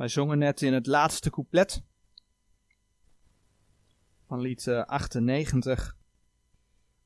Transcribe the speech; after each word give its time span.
Wij 0.00 0.08
zongen 0.08 0.38
net 0.38 0.62
in 0.62 0.72
het 0.72 0.86
laatste 0.86 1.30
couplet 1.30 1.82
van 4.26 4.40
lied 4.40 4.68
98. 4.68 5.88
Eh, 5.88 5.94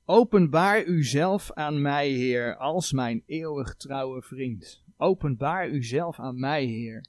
Openbaar 0.04 0.84
uzelf 0.84 1.52
aan 1.52 1.82
mij, 1.82 2.08
Heer, 2.08 2.56
als 2.56 2.92
mijn 2.92 3.22
eeuwig 3.26 3.76
trouwe 3.76 4.22
vriend. 4.22 4.82
Openbaar 4.96 5.68
uzelf 5.68 6.20
aan 6.20 6.40
mij, 6.40 6.64
Heer. 6.64 7.04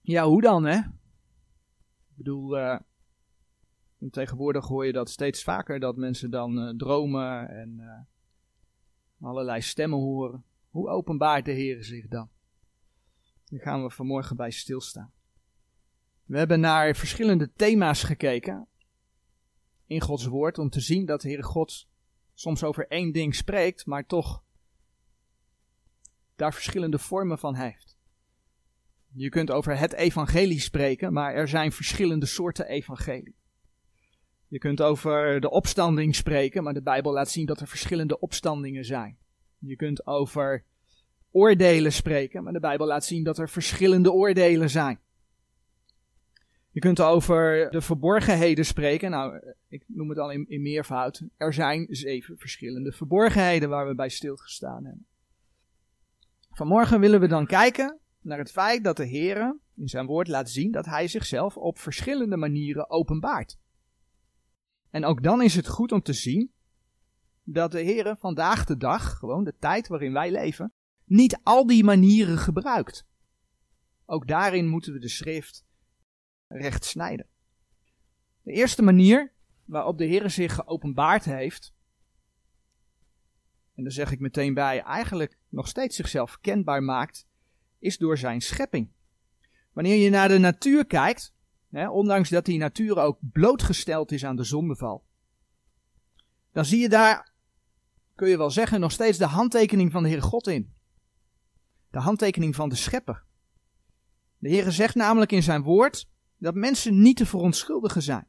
Ja, 0.00 0.24
hoe 0.26 0.40
dan, 0.40 0.64
hè? 0.64 0.76
Ik 0.76 2.14
bedoel, 2.14 2.58
uh, 2.58 2.78
tegenwoordig 4.10 4.66
hoor 4.66 4.86
je 4.86 4.92
dat 4.92 5.10
steeds 5.10 5.42
vaker, 5.42 5.80
dat 5.80 5.96
mensen 5.96 6.30
dan 6.30 6.58
uh, 6.58 6.74
dromen 6.76 7.48
en 7.48 8.06
allerlei 9.20 9.60
stemmen 9.60 9.98
horen. 9.98 10.44
Hoe 10.70 10.88
openbaart 10.88 11.44
de 11.44 11.52
Heer 11.52 11.84
zich 11.84 12.08
dan? 12.08 12.28
Daar 13.48 13.60
gaan 13.60 13.82
we 13.82 13.90
vanmorgen 13.90 14.36
bij 14.36 14.50
stilstaan. 14.50 15.12
We 16.24 16.38
hebben 16.38 16.60
naar 16.60 16.96
verschillende 16.96 17.52
thema's 17.52 18.02
gekeken 18.02 18.68
in 19.86 20.00
Gods 20.00 20.26
woord 20.26 20.58
om 20.58 20.70
te 20.70 20.80
zien 20.80 21.06
dat 21.06 21.20
de 21.20 21.28
Heere 21.28 21.42
God 21.42 21.88
soms 22.34 22.64
over 22.64 22.86
één 22.86 23.12
ding 23.12 23.34
spreekt, 23.34 23.86
maar 23.86 24.06
toch 24.06 24.42
daar 26.36 26.52
verschillende 26.54 26.98
vormen 26.98 27.38
van 27.38 27.54
heeft. 27.54 27.98
Je 29.12 29.28
kunt 29.28 29.50
over 29.50 29.78
het 29.78 29.92
evangelie 29.92 30.60
spreken, 30.60 31.12
maar 31.12 31.34
er 31.34 31.48
zijn 31.48 31.72
verschillende 31.72 32.26
soorten 32.26 32.66
evangelie. 32.66 33.36
Je 34.48 34.58
kunt 34.58 34.82
over 34.82 35.40
de 35.40 35.50
opstanding 35.50 36.14
spreken, 36.14 36.62
maar 36.62 36.74
de 36.74 36.82
Bijbel 36.82 37.12
laat 37.12 37.30
zien 37.30 37.46
dat 37.46 37.60
er 37.60 37.68
verschillende 37.68 38.20
opstandingen 38.20 38.84
zijn. 38.84 39.18
Je 39.58 39.76
kunt 39.76 40.06
over 40.06 40.64
oordelen 41.30 41.92
spreken, 41.92 42.42
maar 42.42 42.52
de 42.52 42.60
Bijbel 42.60 42.86
laat 42.86 43.04
zien 43.04 43.24
dat 43.24 43.38
er 43.38 43.48
verschillende 43.48 44.12
oordelen 44.12 44.70
zijn. 44.70 45.00
Je 46.70 46.80
kunt 46.80 47.00
over 47.00 47.70
de 47.70 47.80
verborgenheden 47.80 48.64
spreken. 48.64 49.10
Nou, 49.10 49.54
ik 49.68 49.84
noem 49.86 50.08
het 50.08 50.18
al 50.18 50.30
in, 50.30 50.48
in 50.48 50.62
meervoud. 50.62 51.22
Er 51.36 51.52
zijn 51.52 51.86
zeven 51.90 52.38
verschillende 52.38 52.92
verborgenheden 52.92 53.68
waar 53.68 53.88
we 53.88 53.94
bij 53.94 54.08
stilgestaan 54.08 54.84
hebben. 54.84 55.06
Vanmorgen 56.50 57.00
willen 57.00 57.20
we 57.20 57.26
dan 57.26 57.46
kijken 57.46 57.98
naar 58.20 58.38
het 58.38 58.50
feit 58.50 58.84
dat 58.84 58.96
de 58.96 59.04
Heer 59.04 59.56
in 59.74 59.88
zijn 59.88 60.06
woord 60.06 60.28
laat 60.28 60.50
zien 60.50 60.70
dat 60.70 60.86
hij 60.86 61.08
zichzelf 61.08 61.56
op 61.56 61.78
verschillende 61.78 62.36
manieren 62.36 62.90
openbaart. 62.90 63.58
En 64.90 65.04
ook 65.04 65.22
dan 65.22 65.42
is 65.42 65.54
het 65.54 65.68
goed 65.68 65.92
om 65.92 66.02
te 66.02 66.12
zien 66.12 66.52
dat 67.42 67.72
de 67.72 67.80
Heer 67.80 68.16
vandaag 68.18 68.64
de 68.64 68.76
dag, 68.76 69.18
gewoon 69.18 69.44
de 69.44 69.54
tijd 69.58 69.88
waarin 69.88 70.12
wij 70.12 70.30
leven, 70.30 70.72
niet 71.08 71.40
al 71.42 71.66
die 71.66 71.84
manieren 71.84 72.38
gebruikt. 72.38 73.06
Ook 74.04 74.26
daarin 74.26 74.68
moeten 74.68 74.92
we 74.92 74.98
de 74.98 75.08
schrift 75.08 75.66
recht 76.46 76.84
snijden. 76.84 77.26
De 78.42 78.52
eerste 78.52 78.82
manier 78.82 79.32
waarop 79.64 79.98
de 79.98 80.04
Heer 80.04 80.30
zich 80.30 80.54
geopenbaard 80.54 81.24
heeft, 81.24 81.74
en 83.74 83.82
daar 83.82 83.92
zeg 83.92 84.12
ik 84.12 84.20
meteen 84.20 84.54
bij, 84.54 84.82
eigenlijk 84.82 85.38
nog 85.48 85.68
steeds 85.68 85.96
zichzelf 85.96 86.38
kenbaar 86.40 86.82
maakt, 86.82 87.26
is 87.78 87.98
door 87.98 88.18
zijn 88.18 88.40
schepping. 88.40 88.90
Wanneer 89.72 89.96
je 89.96 90.10
naar 90.10 90.28
de 90.28 90.38
natuur 90.38 90.86
kijkt, 90.86 91.34
hè, 91.70 91.88
ondanks 91.88 92.28
dat 92.28 92.44
die 92.44 92.58
natuur 92.58 92.98
ook 92.98 93.18
blootgesteld 93.20 94.12
is 94.12 94.24
aan 94.24 94.36
de 94.36 94.44
zondeval, 94.44 95.04
dan 96.52 96.64
zie 96.64 96.80
je 96.80 96.88
daar, 96.88 97.32
kun 98.14 98.28
je 98.28 98.36
wel 98.36 98.50
zeggen, 98.50 98.80
nog 98.80 98.92
steeds 98.92 99.18
de 99.18 99.26
handtekening 99.26 99.92
van 99.92 100.02
de 100.02 100.08
Heer 100.08 100.22
God 100.22 100.46
in. 100.46 100.76
De 101.98 102.04
handtekening 102.04 102.54
van 102.54 102.68
de 102.68 102.74
schepper. 102.74 103.24
De 104.38 104.48
Heer 104.48 104.72
zegt 104.72 104.94
namelijk 104.94 105.32
in 105.32 105.42
zijn 105.42 105.62
woord 105.62 106.08
dat 106.36 106.54
mensen 106.54 107.02
niet 107.02 107.16
te 107.16 107.26
verontschuldigen 107.26 108.02
zijn. 108.02 108.26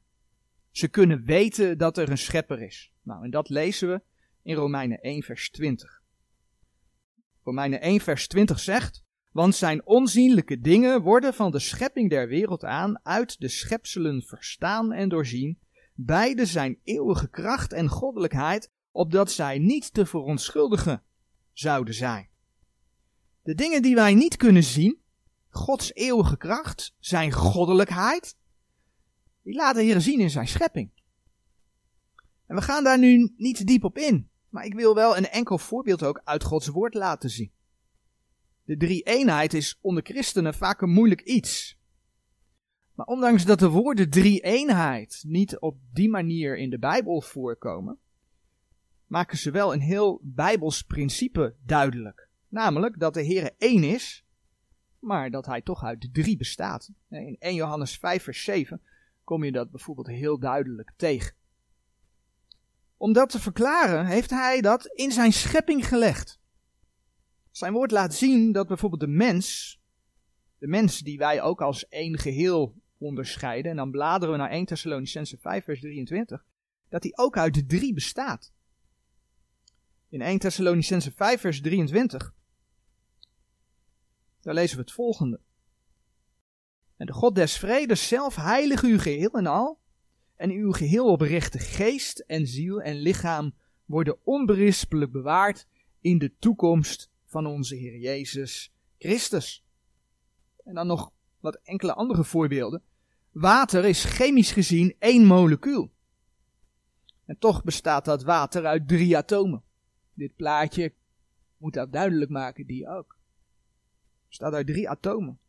Ze 0.71 0.87
kunnen 0.87 1.23
weten 1.23 1.77
dat 1.77 1.97
er 1.97 2.09
een 2.09 2.17
schepper 2.17 2.61
is. 2.61 2.91
Nou, 3.01 3.23
en 3.23 3.29
dat 3.29 3.49
lezen 3.49 3.89
we 3.89 4.01
in 4.41 4.55
Romeinen 4.55 4.99
1, 4.99 5.23
vers 5.23 5.49
20. 5.49 6.01
Romeinen 7.43 7.81
1, 7.81 7.99
vers 7.99 8.27
20 8.27 8.59
zegt: 8.59 9.03
Want 9.31 9.55
zijn 9.55 9.85
onzienlijke 9.85 10.59
dingen 10.59 11.01
worden 11.01 11.33
van 11.33 11.51
de 11.51 11.59
schepping 11.59 12.09
der 12.09 12.27
wereld 12.27 12.63
aan 12.63 12.99
uit 13.05 13.39
de 13.39 13.47
schepselen 13.47 14.21
verstaan 14.21 14.91
en 14.91 15.09
doorzien. 15.09 15.59
Beide 15.93 16.45
zijn 16.45 16.79
eeuwige 16.83 17.29
kracht 17.29 17.73
en 17.73 17.87
goddelijkheid, 17.87 18.71
opdat 18.91 19.31
zij 19.31 19.59
niet 19.59 19.93
te 19.93 20.05
verontschuldigen 20.05 21.03
zouden 21.53 21.93
zijn. 21.93 22.29
De 23.43 23.55
dingen 23.55 23.81
die 23.81 23.95
wij 23.95 24.13
niet 24.13 24.37
kunnen 24.37 24.63
zien, 24.63 24.99
Gods 25.49 25.93
eeuwige 25.93 26.37
kracht, 26.37 26.95
zijn 26.99 27.31
goddelijkheid, 27.31 28.37
die 29.41 29.53
laat 29.53 29.75
de 29.75 29.83
Heer 29.83 30.01
zien 30.01 30.19
in 30.19 30.29
zijn 30.29 30.47
schepping. 30.47 30.91
En 32.45 32.55
we 32.55 32.61
gaan 32.61 32.83
daar 32.83 32.99
nu 32.99 33.33
niet 33.37 33.67
diep 33.67 33.83
op 33.83 33.97
in, 33.97 34.29
maar 34.49 34.65
ik 34.65 34.73
wil 34.73 34.95
wel 34.95 35.17
een 35.17 35.27
enkel 35.27 35.57
voorbeeld 35.57 36.03
ook 36.03 36.21
uit 36.23 36.43
Gods 36.43 36.67
woord 36.67 36.93
laten 36.93 37.29
zien. 37.29 37.51
De 38.63 38.77
drie 38.77 39.03
eenheid 39.03 39.53
is 39.53 39.77
onder 39.81 40.03
christenen 40.03 40.53
vaak 40.53 40.81
een 40.81 40.89
moeilijk 40.89 41.21
iets. 41.21 41.77
Maar 42.93 43.05
ondanks 43.05 43.45
dat 43.45 43.59
de 43.59 43.69
woorden 43.69 44.09
drie 44.09 44.39
eenheid 44.39 45.23
niet 45.27 45.59
op 45.59 45.77
die 45.93 46.09
manier 46.09 46.57
in 46.57 46.69
de 46.69 46.79
Bijbel 46.79 47.21
voorkomen, 47.21 47.99
maken 49.05 49.37
ze 49.37 49.51
wel 49.51 49.73
een 49.73 49.81
heel 49.81 50.19
Bijbels 50.23 50.81
principe 50.81 51.55
duidelijk. 51.65 52.28
Namelijk 52.49 52.99
dat 52.99 53.13
de 53.13 53.21
Heer 53.21 53.51
één 53.57 53.83
is 53.83 54.23
maar 54.99 55.31
dat 55.31 55.45
hij 55.45 55.61
toch 55.61 55.83
uit 55.83 56.01
de 56.01 56.11
drie 56.11 56.37
bestaat. 56.37 56.89
In 57.09 57.35
1 57.39 57.55
Johannes 57.55 57.97
5 57.97 58.23
vers 58.23 58.43
7 58.43 58.81
kom 59.23 59.43
je 59.43 59.51
dat 59.51 59.71
bijvoorbeeld 59.71 60.07
heel 60.07 60.39
duidelijk 60.39 60.91
tegen. 60.95 61.33
Om 62.97 63.13
dat 63.13 63.29
te 63.29 63.39
verklaren 63.39 64.05
heeft 64.05 64.29
hij 64.29 64.61
dat 64.61 64.85
in 64.85 65.11
zijn 65.11 65.33
schepping 65.33 65.87
gelegd. 65.87 66.39
Zijn 67.51 67.73
woord 67.73 67.91
laat 67.91 68.13
zien 68.13 68.51
dat 68.51 68.67
bijvoorbeeld 68.67 69.01
de 69.01 69.07
mens, 69.07 69.79
de 70.57 70.67
mens 70.67 70.99
die 70.99 71.17
wij 71.17 71.41
ook 71.41 71.61
als 71.61 71.87
één 71.87 72.17
geheel 72.17 72.75
onderscheiden, 72.97 73.71
en 73.71 73.77
dan 73.77 73.91
bladeren 73.91 74.33
we 74.33 74.39
naar 74.39 74.49
1 74.49 74.65
Thessalonicense 74.65 75.37
5 75.37 75.63
vers 75.63 75.79
23, 75.79 76.45
dat 76.89 77.03
hij 77.03 77.11
ook 77.15 77.37
uit 77.37 77.53
de 77.53 77.65
drie 77.65 77.93
bestaat. 77.93 78.53
In 80.09 80.21
1 80.21 80.39
Thessalonicense 80.39 81.11
5 81.11 81.41
vers 81.41 81.61
23 81.61 82.33
daar 84.41 84.53
lezen 84.53 84.75
we 84.75 84.81
het 84.81 84.91
volgende. 84.91 85.39
En 86.97 87.05
de 87.05 87.13
God 87.13 87.35
des 87.35 87.57
vredes 87.57 88.07
zelf 88.07 88.35
heilige 88.35 88.87
u 88.87 88.99
geheel 88.99 89.31
en 89.31 89.45
al, 89.45 89.79
en 90.35 90.51
uw 90.51 90.71
geheel 90.71 91.05
oprechte 91.05 91.59
geest 91.59 92.19
en 92.19 92.47
ziel 92.47 92.81
en 92.81 92.95
lichaam 92.95 93.53
worden 93.85 94.17
onberispelijk 94.23 95.11
bewaard 95.11 95.67
in 96.01 96.17
de 96.17 96.35
toekomst 96.39 97.11
van 97.25 97.45
onze 97.45 97.75
Heer 97.75 97.97
Jezus 97.97 98.73
Christus. 98.97 99.65
En 100.63 100.73
dan 100.73 100.87
nog 100.87 101.11
wat 101.39 101.59
enkele 101.63 101.93
andere 101.93 102.23
voorbeelden. 102.23 102.83
Water 103.31 103.85
is 103.85 104.03
chemisch 104.03 104.51
gezien 104.51 104.95
één 104.99 105.25
molecuul. 105.25 105.91
En 107.25 107.37
toch 107.37 107.63
bestaat 107.63 108.05
dat 108.05 108.23
water 108.23 108.65
uit 108.65 108.87
drie 108.87 109.17
atomen. 109.17 109.63
Dit 110.13 110.35
plaatje 110.35 110.93
moet 111.57 111.73
dat 111.73 111.91
duidelijk 111.91 112.31
maken, 112.31 112.65
die 112.65 112.87
ook 112.87 113.18
bestaat 114.29 114.53
uit 114.53 114.67
drie 114.67 114.89
atomen. 114.89 115.39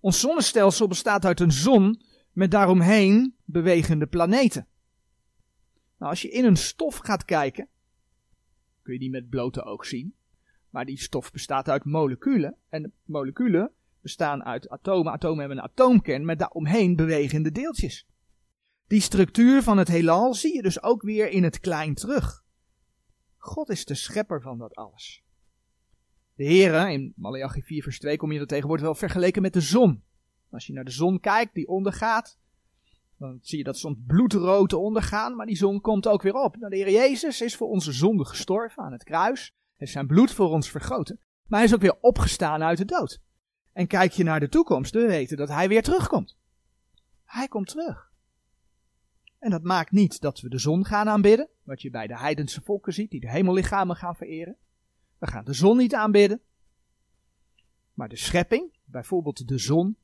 Ons 0.00 0.20
zonnestelsel 0.20 0.88
bestaat 0.88 1.24
uit 1.24 1.40
een 1.40 1.52
zon 1.52 2.02
met 2.32 2.50
daaromheen 2.50 3.34
bewegende 3.44 4.06
planeten. 4.06 4.66
Nou, 5.98 6.10
als 6.10 6.22
je 6.22 6.30
in 6.30 6.44
een 6.44 6.56
stof 6.56 6.96
gaat 6.96 7.24
kijken, 7.24 7.68
kun 8.82 8.92
je 8.92 8.98
die 8.98 9.10
met 9.10 9.28
blote 9.28 9.62
oog 9.62 9.86
zien. 9.86 10.14
Maar 10.70 10.84
die 10.84 10.98
stof 10.98 11.32
bestaat 11.32 11.68
uit 11.68 11.84
moleculen. 11.84 12.56
En 12.68 12.82
de 12.82 12.90
moleculen 13.04 13.70
bestaan 14.00 14.44
uit 14.44 14.68
atomen. 14.68 15.12
Atomen 15.12 15.38
hebben 15.38 15.58
een 15.58 15.64
atoomkern 15.64 16.24
met 16.24 16.38
daaromheen 16.38 16.96
bewegende 16.96 17.52
deeltjes. 17.52 18.06
Die 18.86 19.00
structuur 19.00 19.62
van 19.62 19.78
het 19.78 19.88
heelal 19.88 20.34
zie 20.34 20.54
je 20.54 20.62
dus 20.62 20.82
ook 20.82 21.02
weer 21.02 21.28
in 21.28 21.42
het 21.42 21.60
klein 21.60 21.94
terug. 21.94 22.44
God 23.36 23.68
is 23.68 23.84
de 23.84 23.94
schepper 23.94 24.40
van 24.40 24.58
dat 24.58 24.74
alles. 24.74 25.23
De 26.34 26.44
Heere, 26.44 26.92
in 26.92 27.12
Malachi 27.16 27.62
4 27.62 27.82
vers 27.82 27.98
2 27.98 28.16
kom 28.16 28.32
je 28.32 28.40
er 28.40 28.46
tegenwoordig 28.46 28.84
wel 28.84 28.94
vergeleken 28.94 29.42
met 29.42 29.52
de 29.52 29.60
zon. 29.60 30.02
Als 30.50 30.66
je 30.66 30.72
naar 30.72 30.84
de 30.84 30.90
zon 30.90 31.20
kijkt 31.20 31.54
die 31.54 31.68
ondergaat, 31.68 32.38
dan 33.18 33.38
zie 33.42 33.58
je 33.58 33.64
dat 33.64 33.78
soms 33.78 33.98
bloedrood 34.06 34.72
ondergaan, 34.72 35.36
maar 35.36 35.46
die 35.46 35.56
zon 35.56 35.80
komt 35.80 36.06
ook 36.06 36.22
weer 36.22 36.34
op. 36.34 36.56
Nou, 36.56 36.70
de 36.70 36.76
Heer 36.76 36.90
Jezus 36.90 37.40
is 37.40 37.56
voor 37.56 37.68
onze 37.68 37.92
zonde 37.92 38.24
gestorven 38.24 38.82
aan 38.82 38.92
het 38.92 39.04
kruis, 39.04 39.54
heeft 39.76 39.92
zijn 39.92 40.06
bloed 40.06 40.32
voor 40.32 40.48
ons 40.48 40.70
vergoten, 40.70 41.20
maar 41.46 41.58
hij 41.58 41.68
is 41.68 41.74
ook 41.74 41.80
weer 41.80 41.98
opgestaan 42.00 42.62
uit 42.62 42.78
de 42.78 42.84
dood. 42.84 43.20
En 43.72 43.86
kijk 43.86 44.12
je 44.12 44.24
naar 44.24 44.40
de 44.40 44.48
toekomst, 44.48 44.94
we 44.94 45.06
weten 45.06 45.36
dat 45.36 45.48
hij 45.48 45.68
weer 45.68 45.82
terugkomt. 45.82 46.36
Hij 47.24 47.48
komt 47.48 47.68
terug. 47.68 48.12
En 49.38 49.50
dat 49.50 49.62
maakt 49.62 49.90
niet 49.90 50.20
dat 50.20 50.40
we 50.40 50.48
de 50.48 50.58
zon 50.58 50.84
gaan 50.84 51.08
aanbidden, 51.08 51.48
wat 51.62 51.82
je 51.82 51.90
bij 51.90 52.06
de 52.06 52.18
heidense 52.18 52.62
volken 52.62 52.92
ziet, 52.92 53.10
die 53.10 53.20
de 53.20 53.30
hemellichamen 53.30 53.96
gaan 53.96 54.16
vereren. 54.16 54.56
We 55.24 55.30
gaan 55.30 55.44
de 55.44 55.52
zon 55.52 55.76
niet 55.76 55.94
aanbidden. 55.94 56.40
Maar 57.94 58.08
de 58.08 58.16
schepping, 58.16 58.72
bijvoorbeeld 58.84 59.48
de 59.48 59.58
zon, 59.58 59.96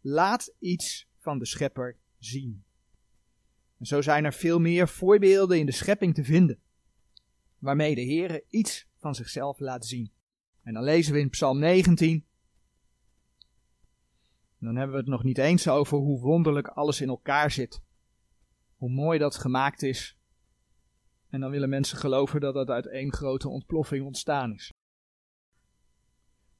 laat 0.00 0.54
iets 0.58 1.08
van 1.18 1.38
de 1.38 1.46
schepper 1.46 1.96
zien. 2.18 2.64
En 3.78 3.86
zo 3.86 4.02
zijn 4.02 4.24
er 4.24 4.32
veel 4.32 4.58
meer 4.58 4.88
voorbeelden 4.88 5.58
in 5.58 5.66
de 5.66 5.72
schepping 5.72 6.14
te 6.14 6.24
vinden, 6.24 6.60
waarmee 7.58 7.94
de 7.94 8.00
Heer 8.00 8.44
iets 8.48 8.88
van 8.96 9.14
zichzelf 9.14 9.58
laat 9.58 9.86
zien. 9.86 10.12
En 10.62 10.74
dan 10.74 10.82
lezen 10.82 11.12
we 11.12 11.20
in 11.20 11.30
Psalm 11.30 11.58
19. 11.58 12.26
Dan 14.58 14.76
hebben 14.76 14.94
we 14.94 15.00
het 15.00 15.10
nog 15.10 15.24
niet 15.24 15.38
eens 15.38 15.68
over 15.68 15.98
hoe 15.98 16.20
wonderlijk 16.20 16.68
alles 16.68 17.00
in 17.00 17.08
elkaar 17.08 17.50
zit. 17.50 17.82
Hoe 18.76 18.90
mooi 18.90 19.18
dat 19.18 19.36
gemaakt 19.36 19.82
is. 19.82 20.17
En 21.30 21.40
dan 21.40 21.50
willen 21.50 21.68
mensen 21.68 21.98
geloven 21.98 22.40
dat 22.40 22.54
dat 22.54 22.68
uit 22.68 22.86
één 22.86 23.12
grote 23.12 23.48
ontploffing 23.48 24.04
ontstaan 24.04 24.52
is. 24.52 24.72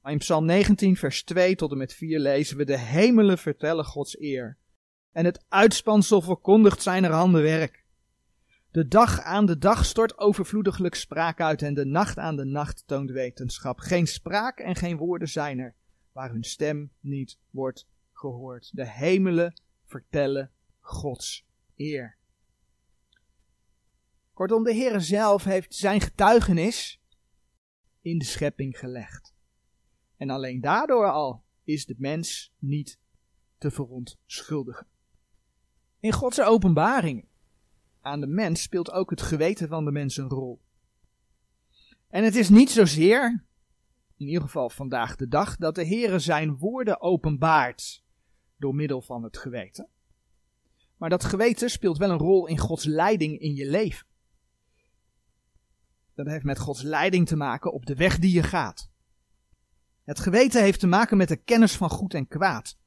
Maar 0.01 0.11
in 0.11 0.17
Psalm 0.17 0.45
19, 0.45 0.95
vers 0.95 1.23
2 1.23 1.55
tot 1.55 1.71
en 1.71 1.77
met 1.77 1.93
4 1.93 2.19
lezen 2.19 2.57
we: 2.57 2.65
De 2.65 2.77
hemelen 2.77 3.37
vertellen 3.37 3.85
Gods 3.85 4.19
eer. 4.19 4.57
En 5.11 5.25
het 5.25 5.45
uitspansel 5.47 6.21
verkondigt 6.21 6.81
zijn 6.81 7.03
handenwerk. 7.03 7.85
De 8.71 8.87
dag 8.87 9.21
aan 9.21 9.45
de 9.45 9.57
dag 9.57 9.85
stort 9.85 10.17
overvloediglijk 10.17 10.95
spraak 10.95 11.41
uit 11.41 11.61
en 11.61 11.73
de 11.73 11.85
nacht 11.85 12.17
aan 12.17 12.35
de 12.35 12.45
nacht 12.45 12.83
toont 12.85 13.11
wetenschap. 13.11 13.79
Geen 13.79 14.07
spraak 14.07 14.59
en 14.59 14.75
geen 14.75 14.97
woorden 14.97 15.27
zijn 15.27 15.59
er, 15.59 15.75
waar 16.11 16.31
hun 16.31 16.43
stem 16.43 16.91
niet 16.99 17.37
wordt 17.49 17.87
gehoord. 18.13 18.69
De 18.73 18.87
hemelen 18.87 19.61
vertellen 19.85 20.51
Gods 20.79 21.45
eer. 21.75 22.18
Kortom, 24.39 24.63
de 24.63 24.73
Heer 24.73 25.01
zelf 25.01 25.43
heeft 25.43 25.75
zijn 25.75 26.01
getuigenis 26.01 27.01
in 28.01 28.17
de 28.17 28.25
schepping 28.25 28.79
gelegd. 28.79 29.33
En 30.17 30.29
alleen 30.29 30.61
daardoor 30.61 31.11
al 31.11 31.43
is 31.63 31.85
de 31.85 31.95
mens 31.97 32.53
niet 32.59 32.99
te 33.57 33.71
verontschuldigen. 33.71 34.87
In 35.99 36.11
Gods 36.11 36.41
openbaring 36.41 37.27
aan 38.01 38.19
de 38.19 38.27
mens 38.27 38.61
speelt 38.61 38.91
ook 38.91 39.09
het 39.09 39.21
geweten 39.21 39.67
van 39.67 39.85
de 39.85 39.91
mens 39.91 40.17
een 40.17 40.29
rol. 40.29 40.61
En 42.07 42.23
het 42.23 42.35
is 42.35 42.49
niet 42.49 42.69
zozeer, 42.69 43.43
in 44.17 44.27
ieder 44.27 44.41
geval 44.41 44.69
vandaag 44.69 45.15
de 45.15 45.27
dag, 45.27 45.57
dat 45.57 45.75
de 45.75 45.87
Heere 45.87 46.19
zijn 46.19 46.57
woorden 46.57 47.01
openbaart 47.01 48.03
door 48.57 48.75
middel 48.75 49.01
van 49.01 49.23
het 49.23 49.37
geweten. 49.37 49.87
Maar 50.97 51.09
dat 51.09 51.23
geweten 51.23 51.69
speelt 51.69 51.97
wel 51.97 52.09
een 52.09 52.17
rol 52.17 52.47
in 52.47 52.57
Gods 52.57 52.85
leiding 52.85 53.39
in 53.39 53.55
je 53.55 53.69
leven. 53.69 54.07
Dat 56.19 56.27
heeft 56.27 56.45
met 56.45 56.59
Gods 56.59 56.81
leiding 56.81 57.27
te 57.27 57.35
maken 57.35 57.73
op 57.73 57.85
de 57.85 57.95
weg 57.95 58.19
die 58.19 58.33
je 58.33 58.43
gaat. 58.43 58.91
Het 60.03 60.19
geweten 60.19 60.61
heeft 60.61 60.79
te 60.79 60.87
maken 60.87 61.17
met 61.17 61.27
de 61.27 61.35
kennis 61.35 61.77
van 61.77 61.89
goed 61.89 62.13
en 62.13 62.27
kwaad. 62.27 62.77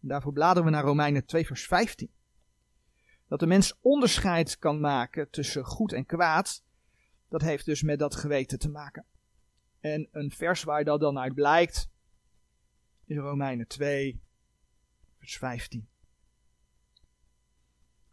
Daarvoor 0.00 0.32
bladeren 0.32 0.64
we 0.64 0.70
naar 0.70 0.84
Romeinen 0.84 1.26
2 1.26 1.46
vers 1.46 1.66
15 1.66 2.10
dat 3.28 3.40
de 3.40 3.46
mens 3.46 3.78
onderscheid 3.80 4.58
kan 4.58 4.80
maken 4.80 5.30
tussen 5.30 5.64
goed 5.64 5.92
en 5.92 6.06
kwaad, 6.06 6.64
dat 7.28 7.42
heeft 7.42 7.64
dus 7.64 7.82
met 7.82 7.98
dat 7.98 8.14
geweten 8.14 8.58
te 8.58 8.68
maken. 8.68 9.04
En 9.80 10.08
een 10.12 10.30
vers 10.30 10.62
waar 10.62 10.84
dat 10.84 11.00
dan 11.00 11.18
uit 11.18 11.34
blijkt, 11.34 11.90
is 13.04 13.16
Romeinen 13.16 13.66
2, 13.66 14.20
vers 15.18 15.36
15. 15.36 15.88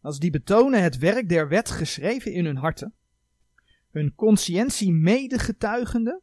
Als 0.01 0.19
die 0.19 0.31
betonen 0.31 0.83
het 0.83 0.97
werk 0.97 1.29
der 1.29 1.47
wet 1.47 1.71
geschreven 1.71 2.33
in 2.33 2.45
hun 2.45 2.57
harten, 2.57 2.93
hun 3.95 4.15
conscientie 4.15 4.91
medegetuigende 4.91 6.21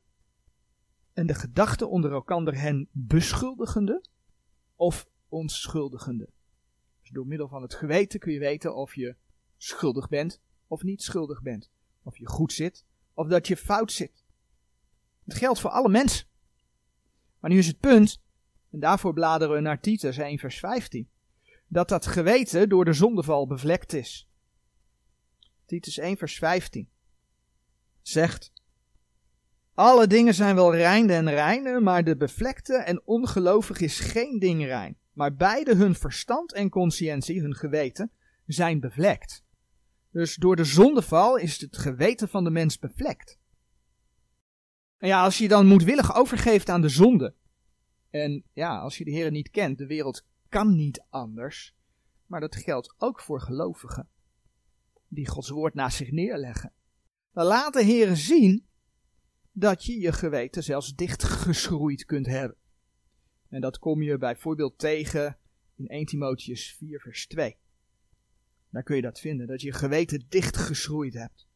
en 1.13 1.27
de 1.27 1.35
gedachten 1.35 1.91
onder 1.91 2.13
elkander 2.13 2.61
hen 2.61 2.89
beschuldigende 2.91 4.05
of 4.77 5.09
onschuldigende 5.29 6.29
door 7.13 7.27
middel 7.27 7.49
van 7.49 7.63
het 7.63 7.75
geweten 7.75 8.21
kun 8.21 8.33
je 8.33 8.39
weten 8.39 8.75
of 8.75 8.95
je 8.95 9.17
schuldig 9.57 10.09
bent 10.09 10.41
of 10.67 10.83
niet 10.83 11.03
schuldig 11.03 11.43
bent. 11.43 11.71
Of 12.03 12.19
je 12.19 12.27
goed 12.27 12.53
zit 12.53 12.85
of 13.15 13.29
dat 13.29 13.47
je 13.47 13.57
fout 13.57 13.93
zit. 13.93 14.25
Het 15.25 15.35
geldt 15.35 15.61
voor 15.61 15.71
alle 15.71 15.89
mensen. 15.89 16.27
Maar 17.39 17.51
nu 17.51 17.59
is 17.59 17.67
het 17.67 17.81
punt, 17.81 18.21
en 18.71 18.81
daarvoor 18.81 19.13
bladeren 19.13 19.55
we 19.55 19.61
naar 19.61 19.81
Titus 19.81 20.17
1 20.17 20.39
vers 20.39 20.59
15, 20.59 21.09
dat 21.67 21.89
dat 21.89 22.07
geweten 22.07 22.69
door 22.69 22.85
de 22.85 22.93
zondeval 22.93 23.47
bevlekt 23.47 23.93
is. 23.93 24.29
Titus 25.67 25.99
1 25.99 26.17
vers 26.17 26.39
15 26.39 26.89
zegt, 28.03 28.53
alle 29.75 30.07
dingen 30.07 30.35
zijn 30.35 30.55
wel 30.55 30.75
rein 30.75 31.11
en 31.11 31.31
reine, 31.31 31.81
maar 31.81 32.05
de 32.05 32.17
bevlekte 32.17 32.77
en 32.77 33.03
ongelovig 33.05 33.81
is 33.81 34.01
geen 34.01 34.39
ding 34.39 34.65
rein. 34.65 34.97
Maar 35.13 35.35
beide 35.35 35.75
hun 35.75 35.95
verstand 35.95 36.53
en 36.53 36.69
conscientie, 36.69 37.41
hun 37.41 37.55
geweten, 37.55 38.11
zijn 38.47 38.81
bevlekt. 38.81 39.45
Dus 40.11 40.35
door 40.35 40.57
de 40.57 40.65
zondeval 40.65 41.37
is 41.37 41.61
het 41.61 41.77
geweten 41.77 42.29
van 42.29 42.45
de 42.45 42.51
mens 42.51 42.79
bevlekt. 42.79 43.39
En 44.99 45.09
ja, 45.09 45.23
als 45.23 45.39
je 45.39 45.49
dan 45.49 45.67
moedwillig 45.67 46.15
overgeeft 46.15 46.69
aan 46.69 46.81
de 46.81 46.89
zonde. 46.89 47.35
En 48.11 48.45
ja, 48.53 48.79
als 48.79 48.99
je 48.99 49.05
de 49.05 49.11
Heer 49.11 49.31
niet 49.31 49.51
kent, 49.51 49.79
de 49.79 49.87
wereld 49.87 50.25
kan 50.49 50.77
niet 50.77 51.05
anders. 51.09 51.75
Maar 52.27 52.41
dat 52.41 52.57
geldt 52.57 52.95
ook 52.99 53.21
voor 53.21 53.41
gelovigen. 53.41 54.09
Die 55.09 55.29
Gods 55.29 55.49
woord 55.49 55.75
naast 55.75 55.97
zich 55.97 56.11
neerleggen. 56.11 56.73
Dan 57.33 57.47
laat 57.47 57.73
de 57.73 57.83
Heer 57.83 58.17
zien 58.17 58.67
dat 59.53 59.85
je 59.85 60.01
je 60.01 60.13
geweten 60.13 60.63
zelfs 60.63 60.95
dichtgeschroeid 60.95 62.05
kunt 62.05 62.27
hebben. 62.27 62.57
En 63.49 63.61
dat 63.61 63.79
kom 63.79 64.03
je 64.03 64.19
bijvoorbeeld 64.19 64.79
tegen 64.79 65.39
in 65.77 65.87
1 65.87 66.07
Timotheus 66.07 66.75
4 66.79 67.01
vers 67.01 67.27
2. 67.27 67.57
Daar 68.71 68.83
kun 68.83 68.97
je 68.97 69.03
dat 69.03 69.21
vinden, 69.21 69.47
dat 69.47 69.61
je 69.61 69.67
je 69.67 69.73
geweten 69.73 70.25
dichtgeschroeid 70.29 71.15
hebt. 71.15 71.47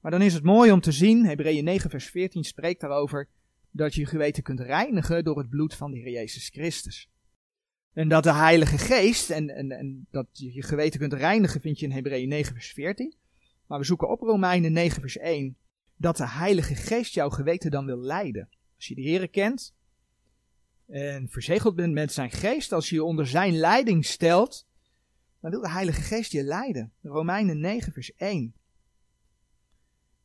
Maar 0.00 0.10
dan 0.10 0.22
is 0.22 0.34
het 0.34 0.42
mooi 0.42 0.72
om 0.72 0.80
te 0.80 0.92
zien, 0.92 1.26
Hebreeën 1.26 1.64
9 1.64 1.90
vers 1.90 2.06
14 2.06 2.44
spreekt 2.44 2.80
daarover, 2.80 3.28
dat 3.70 3.94
je 3.94 4.00
je 4.00 4.06
geweten 4.06 4.42
kunt 4.42 4.60
reinigen 4.60 5.24
door 5.24 5.38
het 5.38 5.48
bloed 5.48 5.74
van 5.74 5.90
de 5.90 5.98
Heer 5.98 6.10
Jezus 6.10 6.48
Christus. 6.48 7.10
En 7.92 8.08
dat 8.08 8.22
de 8.22 8.32
Heilige 8.32 8.78
Geest, 8.78 9.30
en, 9.30 9.50
en, 9.50 10.06
dat 10.10 10.26
je 10.32 10.52
je 10.52 10.62
geweten 10.62 11.00
kunt 11.00 11.12
reinigen, 11.12 11.60
vind 11.60 11.78
je 11.78 11.86
in 11.86 11.92
Hebreeën 11.92 12.28
9 12.28 12.52
vers 12.54 12.72
14. 12.72 13.14
Maar 13.74 13.82
we 13.82 13.88
zoeken 13.88 14.08
op 14.08 14.20
Romeinen 14.20 14.72
9 14.72 15.00
vers 15.00 15.16
1, 15.16 15.56
dat 15.96 16.16
de 16.16 16.28
Heilige 16.28 16.74
Geest 16.74 17.14
jouw 17.14 17.30
geweten 17.30 17.70
dan 17.70 17.86
wil 17.86 17.98
leiden. 17.98 18.48
Als 18.76 18.86
je 18.86 18.94
de 18.94 19.00
Heer 19.00 19.28
kent, 19.28 19.74
en 20.86 21.28
verzegeld 21.28 21.74
bent 21.74 21.92
met 21.92 22.12
zijn 22.12 22.30
geest, 22.30 22.72
als 22.72 22.88
je 22.88 22.94
je 22.94 23.04
onder 23.04 23.26
zijn 23.26 23.56
leiding 23.56 24.04
stelt, 24.04 24.66
dan 25.40 25.50
wil 25.50 25.60
de 25.60 25.70
Heilige 25.70 26.00
Geest 26.00 26.32
je 26.32 26.42
leiden. 26.42 26.92
Romeinen 27.02 27.60
9, 27.60 27.92
vers 27.92 28.14
1. 28.14 28.54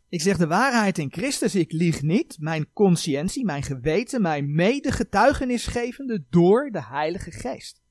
Ik 0.09 0.21
zeg 0.21 0.37
de 0.37 0.47
waarheid 0.47 0.97
in 0.97 1.11
Christus, 1.11 1.55
ik 1.55 1.71
lieg 1.71 2.01
niet. 2.01 2.37
Mijn 2.39 2.73
conscientie, 2.73 3.45
mijn 3.45 3.63
geweten, 3.63 4.21
mijn 4.21 4.55
medegetuigenisgevende 4.55 6.23
door 6.29 6.69
de 6.71 6.83
Heilige 6.83 7.31
Geest. 7.31 7.81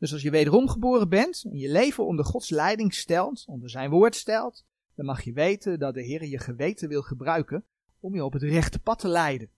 Dus 0.00 0.12
als 0.12 0.22
je 0.22 0.30
wederom 0.30 0.68
geboren 0.68 1.08
bent 1.08 1.44
en 1.44 1.58
je 1.58 1.70
leven 1.70 2.06
onder 2.06 2.24
Gods 2.24 2.50
leiding 2.50 2.94
stelt, 2.94 3.44
onder 3.46 3.70
zijn 3.70 3.90
woord 3.90 4.14
stelt, 4.14 4.64
dan 4.94 5.06
mag 5.06 5.22
je 5.22 5.32
weten 5.32 5.78
dat 5.78 5.94
de 5.94 6.02
Heer 6.02 6.24
je 6.24 6.38
geweten 6.38 6.88
wil 6.88 7.02
gebruiken 7.02 7.64
om 7.98 8.14
je 8.14 8.24
op 8.24 8.32
het 8.32 8.42
rechte 8.42 8.78
pad 8.78 8.98
te 8.98 9.08
leiden. 9.08 9.50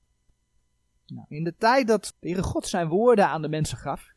Nou, 1.07 1.27
in 1.29 1.45
de 1.45 1.57
tijd 1.57 1.87
dat 1.87 2.17
de 2.19 2.29
Heere 2.29 2.43
God 2.43 2.67
zijn 2.67 2.89
woorden 2.89 3.29
aan 3.29 3.43
de 3.43 3.49
mensen 3.49 3.79
gaf, 3.79 4.13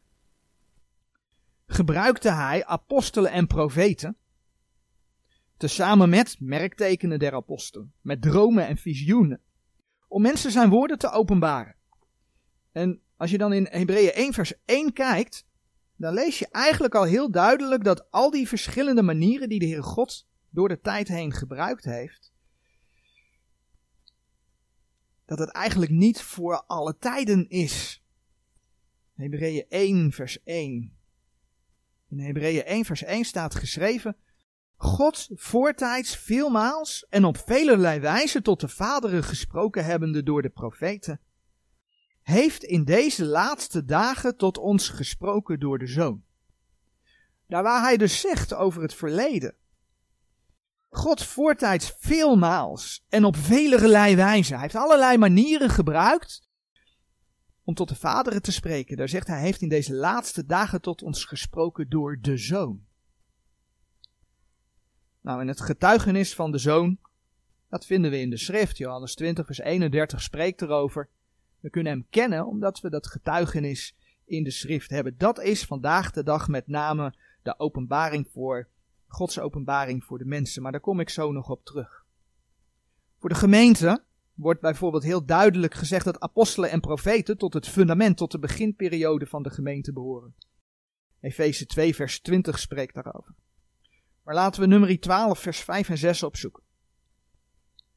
gebruikte 1.65 2.31
hij 2.31 2.65
apostelen 2.65 3.31
en 3.31 3.47
profeten, 3.47 4.17
tezamen 5.57 6.09
met 6.09 6.35
merktekenen 6.39 7.19
der 7.19 7.33
apostelen, 7.33 7.93
met 8.01 8.21
dromen 8.21 8.67
en 8.67 8.77
visioenen, 8.77 9.41
om 10.07 10.21
mensen 10.21 10.51
zijn 10.51 10.69
woorden 10.69 10.97
te 10.97 11.11
openbaren. 11.11 11.75
En 12.71 13.01
als 13.17 13.31
je 13.31 13.37
dan 13.37 13.53
in 13.53 13.67
Hebreeën 13.69 14.11
1 14.11 14.33
vers 14.33 14.53
1 14.65 14.93
kijkt, 14.93 15.45
dan 15.95 16.13
lees 16.13 16.39
je 16.39 16.47
eigenlijk 16.51 16.95
al 16.95 17.03
heel 17.03 17.31
duidelijk 17.31 17.83
dat 17.83 18.11
al 18.11 18.31
die 18.31 18.47
verschillende 18.47 19.01
manieren 19.01 19.49
die 19.49 19.59
de 19.59 19.65
Heere 19.65 19.81
God 19.81 20.27
door 20.49 20.67
de 20.67 20.81
tijd 20.81 21.07
heen 21.07 21.33
gebruikt 21.33 21.83
heeft, 21.83 22.33
dat 25.25 25.39
het 25.39 25.51
eigenlijk 25.51 25.91
niet 25.91 26.21
voor 26.21 26.63
alle 26.67 26.97
tijden 26.97 27.49
is. 27.49 28.03
Hebreeën 29.13 29.65
1 29.69 30.11
vers 30.11 30.43
1. 30.43 30.97
In 32.09 32.19
Hebreeën 32.19 32.63
1 32.63 32.85
vers 32.85 33.03
1 33.03 33.25
staat 33.25 33.55
geschreven, 33.55 34.17
God 34.75 35.29
voortijds 35.33 36.17
veelmaals 36.17 37.05
en 37.09 37.25
op 37.25 37.37
velerlei 37.37 37.99
wijze 37.99 38.41
tot 38.41 38.59
de 38.59 38.67
vaderen 38.67 39.23
gesproken 39.23 39.85
hebbende 39.85 40.23
door 40.23 40.41
de 40.41 40.49
profeten, 40.49 41.19
heeft 42.25 42.63
in 42.63 42.83
deze 42.83 43.25
laatste 43.25 43.85
dagen 43.85 44.37
tot 44.37 44.57
ons 44.57 44.89
gesproken 44.89 45.59
door 45.59 45.79
de 45.79 45.87
Zoon. 45.87 46.23
Daar 47.47 47.63
waar 47.63 47.81
hij 47.81 47.97
dus 47.97 48.19
zegt 48.19 48.53
over 48.53 48.81
het 48.81 48.93
verleden, 48.93 49.55
God 50.89 51.23
voortijds 51.23 51.93
veelmaals 51.97 53.05
en 53.09 53.25
op 53.25 53.35
velerlei 53.35 54.15
wijze. 54.15 54.53
Hij 54.53 54.61
heeft 54.61 54.75
allerlei 54.75 55.17
manieren 55.17 55.69
gebruikt 55.69 56.49
om 57.63 57.73
tot 57.73 57.89
de 57.89 57.95
vaderen 57.95 58.41
te 58.41 58.51
spreken. 58.51 58.97
Daar 58.97 59.09
zegt 59.09 59.27
hij, 59.27 59.41
heeft 59.41 59.61
in 59.61 59.69
deze 59.69 59.93
laatste 59.93 60.45
dagen 60.45 60.81
tot 60.81 61.01
ons 61.01 61.25
gesproken 61.25 61.89
door 61.89 62.17
de 62.21 62.37
zoon. 62.37 62.85
Nou, 65.21 65.41
en 65.41 65.47
het 65.47 65.61
getuigenis 65.61 66.35
van 66.35 66.51
de 66.51 66.57
zoon, 66.57 66.99
dat 67.69 67.85
vinden 67.85 68.11
we 68.11 68.19
in 68.19 68.29
de 68.29 68.37
schrift. 68.37 68.77
Johannes 68.77 69.15
20, 69.15 69.45
vers 69.45 69.59
31 69.59 70.21
spreekt 70.21 70.61
erover. 70.61 71.09
We 71.65 71.71
kunnen 71.71 71.91
hem 71.91 72.07
kennen 72.09 72.45
omdat 72.45 72.79
we 72.79 72.89
dat 72.89 73.07
getuigenis 73.07 73.95
in 74.25 74.43
de 74.43 74.51
schrift 74.51 74.89
hebben. 74.89 75.17
Dat 75.17 75.41
is 75.41 75.65
vandaag 75.65 76.11
de 76.11 76.23
dag 76.23 76.47
met 76.47 76.67
name 76.67 77.13
de 77.43 77.59
openbaring 77.59 78.27
voor, 78.31 78.67
Gods 79.07 79.39
openbaring 79.39 80.03
voor 80.03 80.17
de 80.17 80.25
mensen. 80.25 80.61
Maar 80.61 80.71
daar 80.71 80.81
kom 80.81 80.99
ik 80.99 81.09
zo 81.09 81.31
nog 81.31 81.49
op 81.49 81.65
terug. 81.65 82.05
Voor 83.17 83.29
de 83.29 83.35
gemeente 83.35 84.03
wordt 84.33 84.61
bijvoorbeeld 84.61 85.03
heel 85.03 85.25
duidelijk 85.25 85.73
gezegd 85.73 86.05
dat 86.05 86.19
apostelen 86.19 86.69
en 86.69 86.79
profeten 86.79 87.37
tot 87.37 87.53
het 87.53 87.67
fundament, 87.67 88.17
tot 88.17 88.31
de 88.31 88.39
beginperiode 88.39 89.25
van 89.25 89.43
de 89.43 89.49
gemeente 89.49 89.93
behoren. 89.93 90.35
Efeze 91.19 91.65
2, 91.65 91.95
vers 91.95 92.19
20 92.19 92.59
spreekt 92.59 92.93
daarover. 92.93 93.35
Maar 94.23 94.35
laten 94.35 94.61
we 94.61 94.67
nummer 94.67 94.99
12, 94.99 95.39
vers 95.39 95.59
5 95.59 95.89
en 95.89 95.97
6 95.97 96.23
opzoeken. 96.23 96.63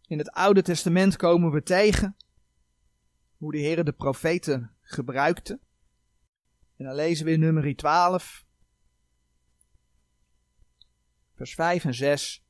In 0.06 0.18
het 0.18 0.30
Oude 0.30 0.62
Testament 0.62 1.16
komen 1.16 1.50
we 1.50 1.62
tegen 1.62 2.16
hoe 3.38 3.52
de 3.52 3.58
Heer 3.58 3.84
de 3.84 3.92
profeten 3.92 4.74
gebruikte. 4.80 5.60
En 6.76 6.84
dan 6.84 6.94
lezen 6.94 7.24
we 7.24 7.32
in 7.32 7.40
nummer 7.40 7.76
12, 7.76 8.44
vers 11.34 11.54
5 11.54 11.84
en 11.84 11.94
6. 11.94 12.44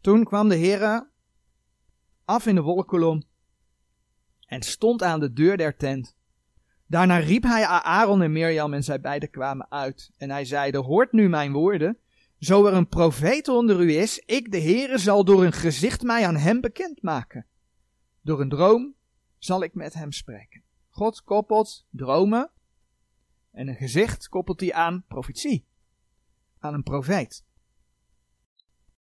Toen 0.00 0.24
kwam 0.24 0.48
de 0.48 0.54
Heer 0.56 1.10
af 2.24 2.46
in 2.46 2.54
de 2.54 2.60
wolkolom 2.60 3.22
en 4.46 4.62
stond 4.62 5.02
aan 5.02 5.20
de 5.20 5.32
deur 5.32 5.56
der 5.56 5.76
tent. 5.76 6.16
Daarna 6.86 7.16
riep 7.16 7.42
hij 7.42 7.66
Aaron 7.66 8.22
en 8.22 8.32
Mirjam 8.32 8.74
en 8.74 8.84
zij 8.84 9.00
beiden 9.00 9.30
kwamen 9.30 9.70
uit. 9.70 10.10
En 10.16 10.30
hij 10.30 10.44
zeide, 10.44 10.78
hoort 10.78 11.12
nu 11.12 11.28
mijn 11.28 11.52
woorden. 11.52 11.98
Zo 12.38 12.66
er 12.66 12.72
een 12.72 12.88
profeet 12.88 13.48
onder 13.48 13.80
u 13.80 13.92
is, 13.92 14.18
ik 14.18 14.52
de 14.52 14.60
Heere 14.60 14.98
zal 14.98 15.24
door 15.24 15.44
een 15.44 15.52
gezicht 15.52 16.02
mij 16.02 16.26
aan 16.26 16.36
hem 16.36 16.60
bekendmaken. 16.60 17.46
Door 18.20 18.40
een 18.40 18.48
droom 18.48 18.94
zal 19.44 19.62
ik 19.62 19.74
met 19.74 19.94
hem 19.94 20.12
spreken. 20.12 20.62
God 20.88 21.22
koppelt 21.22 21.86
dromen 21.90 22.50
en 23.50 23.68
een 23.68 23.76
gezicht 23.76 24.28
koppelt 24.28 24.60
hij 24.60 24.72
aan 24.72 25.04
profetie, 25.08 25.66
aan 26.58 26.74
een 26.74 26.82
profeet. 26.82 27.44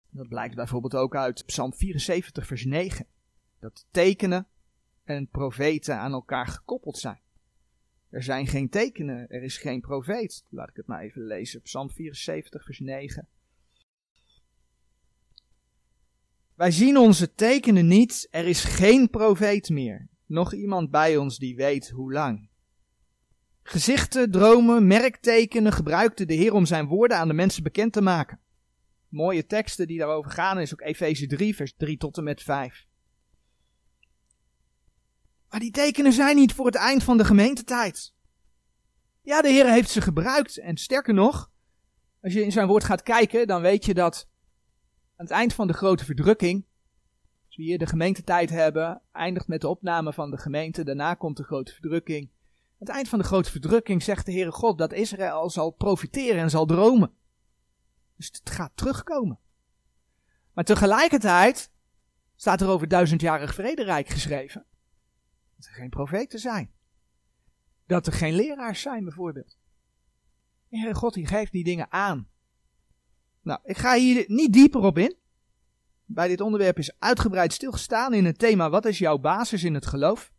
Dat 0.10 0.28
blijkt 0.28 0.56
bijvoorbeeld 0.56 0.96
ook 0.96 1.16
uit 1.16 1.46
Psalm 1.46 1.74
74, 1.74 2.48
vers 2.48 2.66
9. 2.66 3.06
Dat 3.60 3.86
tekenen 3.92 4.48
en 5.04 5.28
profeten 5.28 5.98
aan 5.98 6.12
elkaar 6.12 6.48
gekoppeld 6.48 6.98
zijn. 6.98 7.22
Er 8.10 8.24
zijn 8.24 8.48
geen 8.48 8.70
tekenen, 8.70 9.30
er 9.30 9.44
is 9.44 9.58
geen 9.58 9.82
profeet. 9.82 10.46
Laat 10.50 10.70
ik 10.70 10.76
het 10.76 10.88
maar 10.88 11.02
even 11.02 11.22
lezen. 11.22 11.62
Psalm 11.62 11.90
74, 11.90 12.64
vers 12.64 12.80
9. 12.80 13.28
Wij 16.56 16.72
zien 16.72 16.98
onze 16.98 17.34
tekenen 17.34 17.88
niet, 17.88 18.28
er 18.32 18.48
is 18.48 18.64
geen 18.64 19.10
profeet 19.10 19.70
meer. 19.70 20.10
Nog 20.32 20.54
iemand 20.54 20.92
bij 20.92 21.18
ons 21.18 21.38
die 21.38 21.56
weet 21.56 21.90
hoe 21.90 22.14
lang. 22.14 22.50
Gezichten, 23.64 24.32
dromen, 24.32 24.88
merktekenen 24.88 25.72
gebruikte 25.72 26.26
de 26.26 26.34
Heer 26.34 26.54
om 26.54 26.66
zijn 26.66 26.88
woorden 26.88 27.18
aan 27.18 27.28
de 27.28 27.34
mensen 27.34 27.64
bekend 27.64 27.94
te 27.94 28.02
maken. 28.02 28.40
Mooie 29.08 29.46
teksten 29.46 29.88
die 29.88 29.98
daarover 29.98 30.32
gaan 30.32 30.60
is 30.60 30.74
ook 30.74 30.82
Efeze 30.82 31.28
3, 31.28 31.56
vers 31.56 31.74
3 31.78 31.98
tot 31.98 32.18
en 32.18 32.24
met 32.24 32.42
5. 32.42 32.86
Maar 35.50 35.60
die 35.60 35.72
tekenen 35.72 36.14
zijn 36.14 36.36
niet 36.36 36.54
voor 36.54 36.66
het 36.66 36.76
eind 36.76 37.04
van 37.04 37.18
de 37.18 37.26
gemeentetijd. 37.26 38.14
Ja, 39.22 39.42
de 39.42 39.50
Heer 39.50 39.72
heeft 39.72 39.90
ze 39.90 40.02
gebruikt. 40.02 40.58
En 40.58 40.78
sterker 40.78 41.14
nog, 41.14 41.52
als 42.22 42.34
je 42.34 42.44
in 42.44 42.52
zijn 42.52 42.68
woord 42.68 42.84
gaat 42.84 43.04
kijken, 43.04 43.48
dan 43.48 43.62
weet 43.62 43.86
je 43.86 43.94
dat 43.94 44.28
aan 45.16 45.26
het 45.26 45.34
eind 45.34 45.54
van 45.54 45.68
de 45.68 45.74
grote 45.74 46.06
verdrukking, 46.06 46.66
als 47.52 47.60
we 47.60 47.66
hier 47.66 47.78
de 47.78 47.88
gemeentetijd 47.88 48.50
hebben, 48.50 49.02
eindigt 49.12 49.48
met 49.48 49.62
de 49.62 49.68
opname 49.68 50.14
van 50.14 50.32
de 50.32 50.38
gemeente, 50.38 50.84
daarna 50.84 51.14
komt 51.14 51.38
de 51.38 51.44
grote 51.44 51.74
verdrukking. 51.74 52.30
Aan 52.30 52.78
het 52.78 52.90
eind 52.90 53.10
van 53.10 53.20
de 53.20 53.26
grote 53.26 53.52
verdrukking 53.52 54.04
zegt 54.04 54.26
de 54.26 54.32
Heere 54.32 54.52
God 54.52 54.78
dat 54.78 54.94
Israël 54.94 55.50
zal 55.50 55.72
profiteren 55.72 56.42
en 56.42 56.50
zal 56.50 56.66
dromen. 56.66 57.14
Dus 58.18 58.28
het 58.28 58.50
gaat 58.50 58.72
terugkomen. 58.76 59.40
Maar 60.54 60.64
tegelijkertijd 60.64 61.72
staat 62.36 62.62
er 62.62 62.68
over 62.68 62.88
duizendjarig 62.88 63.54
vrederijk 63.54 64.08
geschreven. 64.08 64.66
Dat 65.56 65.66
er 65.66 65.74
geen 65.74 65.90
profeten 65.90 66.40
zijn. 66.40 66.72
Dat 67.86 68.08
er 68.08 68.14
geen 68.14 68.34
leraars 68.34 68.82
zijn, 68.82 69.04
bijvoorbeeld. 69.04 69.58
De 70.68 70.78
Heere 70.78 70.96
God 70.96 71.14
die 71.14 71.28
geeft 71.28 71.52
die 71.52 71.64
dingen 71.64 71.92
aan. 71.92 72.28
Nou, 73.42 73.60
ik 73.64 73.78
ga 73.78 73.96
hier 73.96 74.24
niet 74.28 74.54
dieper 74.54 74.82
op 74.82 74.98
in. 74.98 75.20
Bij 76.14 76.28
dit 76.28 76.42
onderwerp 76.42 76.78
is 76.78 77.00
uitgebreid 77.00 77.54
stilgestaan 77.54 78.14
in 78.14 78.26
het 78.26 78.40
thema 78.40 78.70
Wat 78.70 78.86
is 78.86 78.98
jouw 78.98 79.18
basis 79.18 79.64
in 79.64 79.74
het 79.74 79.86
geloof? 79.86 80.32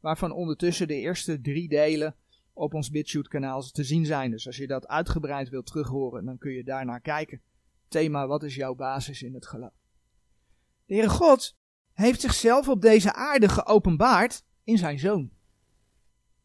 Waarvan 0.00 0.32
ondertussen 0.32 0.88
de 0.88 0.94
eerste 0.94 1.40
drie 1.40 1.68
delen 1.68 2.16
op 2.52 2.74
ons 2.74 2.90
BitShoot 2.90 3.28
kanaal 3.28 3.62
te 3.62 3.84
zien 3.84 4.06
zijn. 4.06 4.30
Dus 4.30 4.46
als 4.46 4.56
je 4.56 4.66
dat 4.66 4.86
uitgebreid 4.86 5.48
wilt 5.48 5.66
terughoren, 5.66 6.24
dan 6.24 6.38
kun 6.38 6.52
je 6.52 6.64
daarnaar 6.64 7.00
kijken. 7.00 7.40
Thema 7.88 8.26
Wat 8.26 8.42
is 8.42 8.54
jouw 8.54 8.74
basis 8.74 9.22
in 9.22 9.34
het 9.34 9.46
geloof? 9.46 9.72
De 10.86 10.94
Heere 10.94 11.08
God 11.08 11.56
heeft 11.92 12.20
zichzelf 12.20 12.68
op 12.68 12.80
deze 12.80 13.14
aarde 13.14 13.48
geopenbaard 13.48 14.44
in 14.64 14.78
zijn 14.78 14.98
Zoon. 14.98 15.30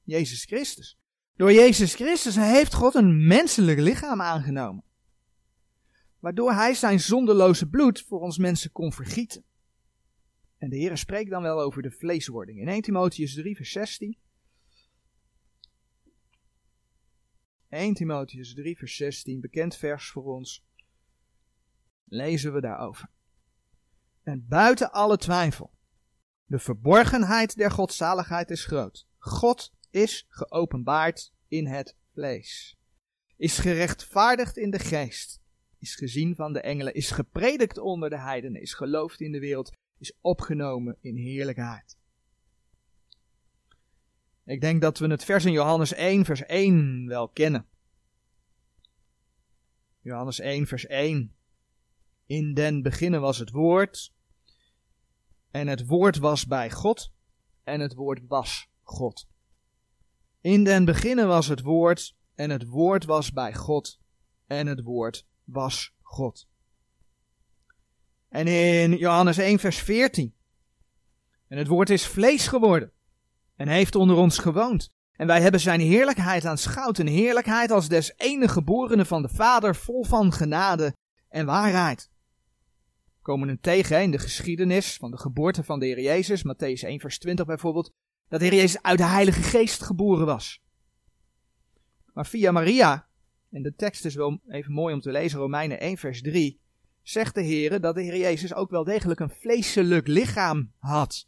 Jezus 0.03 0.45
Christus. 0.45 0.97
Door 1.35 1.53
Jezus 1.53 1.95
Christus 1.95 2.35
heeft 2.35 2.73
God 2.73 2.95
een 2.95 3.27
menselijk 3.27 3.79
lichaam 3.79 4.21
aangenomen. 4.21 4.83
Waardoor 6.21 6.53
hij 6.53 6.73
zijn 6.73 6.99
zonderloze 6.99 7.69
bloed 7.69 8.01
voor 8.01 8.19
ons 8.19 8.37
mensen 8.37 8.71
kon 8.71 8.93
vergieten. 8.93 9.43
En 10.57 10.69
de 10.69 10.77
Heer 10.77 10.97
spreekt 10.97 11.29
dan 11.29 11.41
wel 11.41 11.59
over 11.59 11.81
de 11.81 11.91
vleeswording. 11.91 12.59
In 12.59 12.67
1 12.67 12.81
Timotheus 12.81 13.33
3 13.33 13.55
vers 13.55 13.71
16. 13.71 14.17
1 17.69 17.93
Timotheus 17.93 18.53
3 18.53 18.77
vers 18.77 18.95
16, 18.95 19.41
bekend 19.41 19.75
vers 19.75 20.09
voor 20.09 20.23
ons. 20.23 20.65
Lezen 22.03 22.53
we 22.53 22.61
daarover. 22.61 23.09
En 24.23 24.45
buiten 24.47 24.91
alle 24.91 25.17
twijfel 25.17 25.73
de 26.51 26.59
verborgenheid 26.59 27.55
der 27.55 27.71
godzaligheid 27.71 28.49
is 28.49 28.65
groot. 28.65 29.07
God 29.17 29.73
is 29.89 30.25
geopenbaard 30.29 31.33
in 31.47 31.67
het 31.67 31.95
vlees. 32.13 32.77
Is 33.37 33.57
gerechtvaardigd 33.57 34.57
in 34.57 34.71
de 34.71 34.79
geest. 34.79 35.40
Is 35.81 35.95
gezien 35.95 36.35
van 36.35 36.53
de 36.53 36.61
engelen. 36.61 36.93
Is 36.93 37.11
gepredikt 37.11 37.77
onder 37.77 38.09
de 38.09 38.19
heidenen. 38.19 38.61
Is 38.61 38.73
geloofd 38.73 39.21
in 39.21 39.31
de 39.31 39.39
wereld. 39.39 39.71
Is 39.97 40.13
opgenomen 40.21 40.97
in 41.01 41.15
heerlijkheid. 41.15 41.97
Ik 44.45 44.61
denk 44.61 44.81
dat 44.81 44.99
we 44.99 45.07
het 45.07 45.23
vers 45.23 45.45
in 45.45 45.51
Johannes 45.51 45.93
1, 45.93 46.25
vers 46.25 46.45
1 46.45 47.07
wel 47.07 47.29
kennen. 47.29 47.65
Johannes 50.01 50.39
1, 50.39 50.67
vers 50.67 50.85
1. 50.85 51.35
In 52.25 52.53
den 52.53 52.81
beginnen 52.81 53.21
was 53.21 53.37
het 53.37 53.51
woord, 53.51 54.13
en 55.51 55.67
het 55.67 55.85
woord 55.85 56.17
was 56.17 56.45
bij 56.45 56.71
God. 56.71 57.11
En 57.63 57.79
het 57.79 57.93
woord 57.93 58.19
was 58.27 58.69
God. 58.81 59.27
In 60.41 60.63
den 60.63 60.85
beginnen 60.85 61.27
was 61.27 61.47
het 61.47 61.61
woord. 61.61 62.15
En 62.35 62.49
het 62.49 62.65
woord 62.65 63.05
was 63.05 63.31
bij 63.31 63.53
God. 63.53 63.99
En 64.47 64.67
het 64.67 64.81
woord 64.81 65.25
was 65.51 65.93
God. 66.01 66.47
En 68.29 68.47
in 68.47 68.97
Johannes 68.97 69.37
1 69.37 69.59
vers 69.59 69.77
14. 69.77 70.35
En 71.47 71.57
het 71.57 71.67
woord 71.67 71.89
is 71.89 72.07
vlees 72.07 72.47
geworden. 72.47 72.91
En 73.55 73.67
heeft 73.67 73.95
onder 73.95 74.15
ons 74.15 74.37
gewoond. 74.37 74.89
En 75.11 75.27
wij 75.27 75.41
hebben 75.41 75.59
zijn 75.59 75.79
heerlijkheid 75.79 76.45
aanschouwd. 76.45 76.97
Een 76.97 77.07
heerlijkheid 77.07 77.71
als 77.71 77.87
des 77.87 78.13
enige 78.17 78.53
geborene 78.53 79.05
van 79.05 79.21
de 79.21 79.29
Vader, 79.29 79.75
vol 79.75 80.03
van 80.03 80.33
genade 80.33 80.95
en 81.29 81.45
waarheid 81.45 82.11
komen 83.21 83.47
hem 83.47 83.59
tegen 83.59 84.01
in 84.01 84.11
de 84.11 84.19
geschiedenis 84.19 84.95
van 84.95 85.11
de 85.11 85.17
geboorte 85.17 85.63
van 85.63 85.79
de 85.79 85.85
Heer 85.85 86.01
Jezus, 86.01 86.43
Matthäus 86.43 86.85
1 86.87 86.99
vers 86.99 87.19
20 87.19 87.45
bijvoorbeeld, 87.45 87.93
dat 88.27 88.39
de 88.39 88.45
Heer 88.45 88.55
Jezus 88.55 88.81
uit 88.81 88.97
de 88.97 89.05
Heilige 89.05 89.41
Geest 89.41 89.83
geboren 89.83 90.25
was. 90.25 90.61
Maar 92.13 92.25
via 92.25 92.51
Maria, 92.51 93.07
en 93.51 93.61
de 93.61 93.75
tekst 93.75 94.05
is 94.05 94.15
wel 94.15 94.41
even 94.47 94.73
mooi 94.73 94.93
om 94.93 95.01
te 95.01 95.11
lezen, 95.11 95.39
Romeinen 95.39 95.79
1 95.79 95.97
vers 95.97 96.21
3, 96.21 96.59
zegt 97.01 97.35
de 97.35 97.41
Heer 97.41 97.81
dat 97.81 97.95
de 97.95 98.01
Heer 98.01 98.17
Jezus 98.17 98.53
ook 98.53 98.69
wel 98.69 98.83
degelijk 98.83 99.19
een 99.19 99.29
vleeselijk 99.29 100.07
lichaam 100.07 100.71
had. 100.77 101.27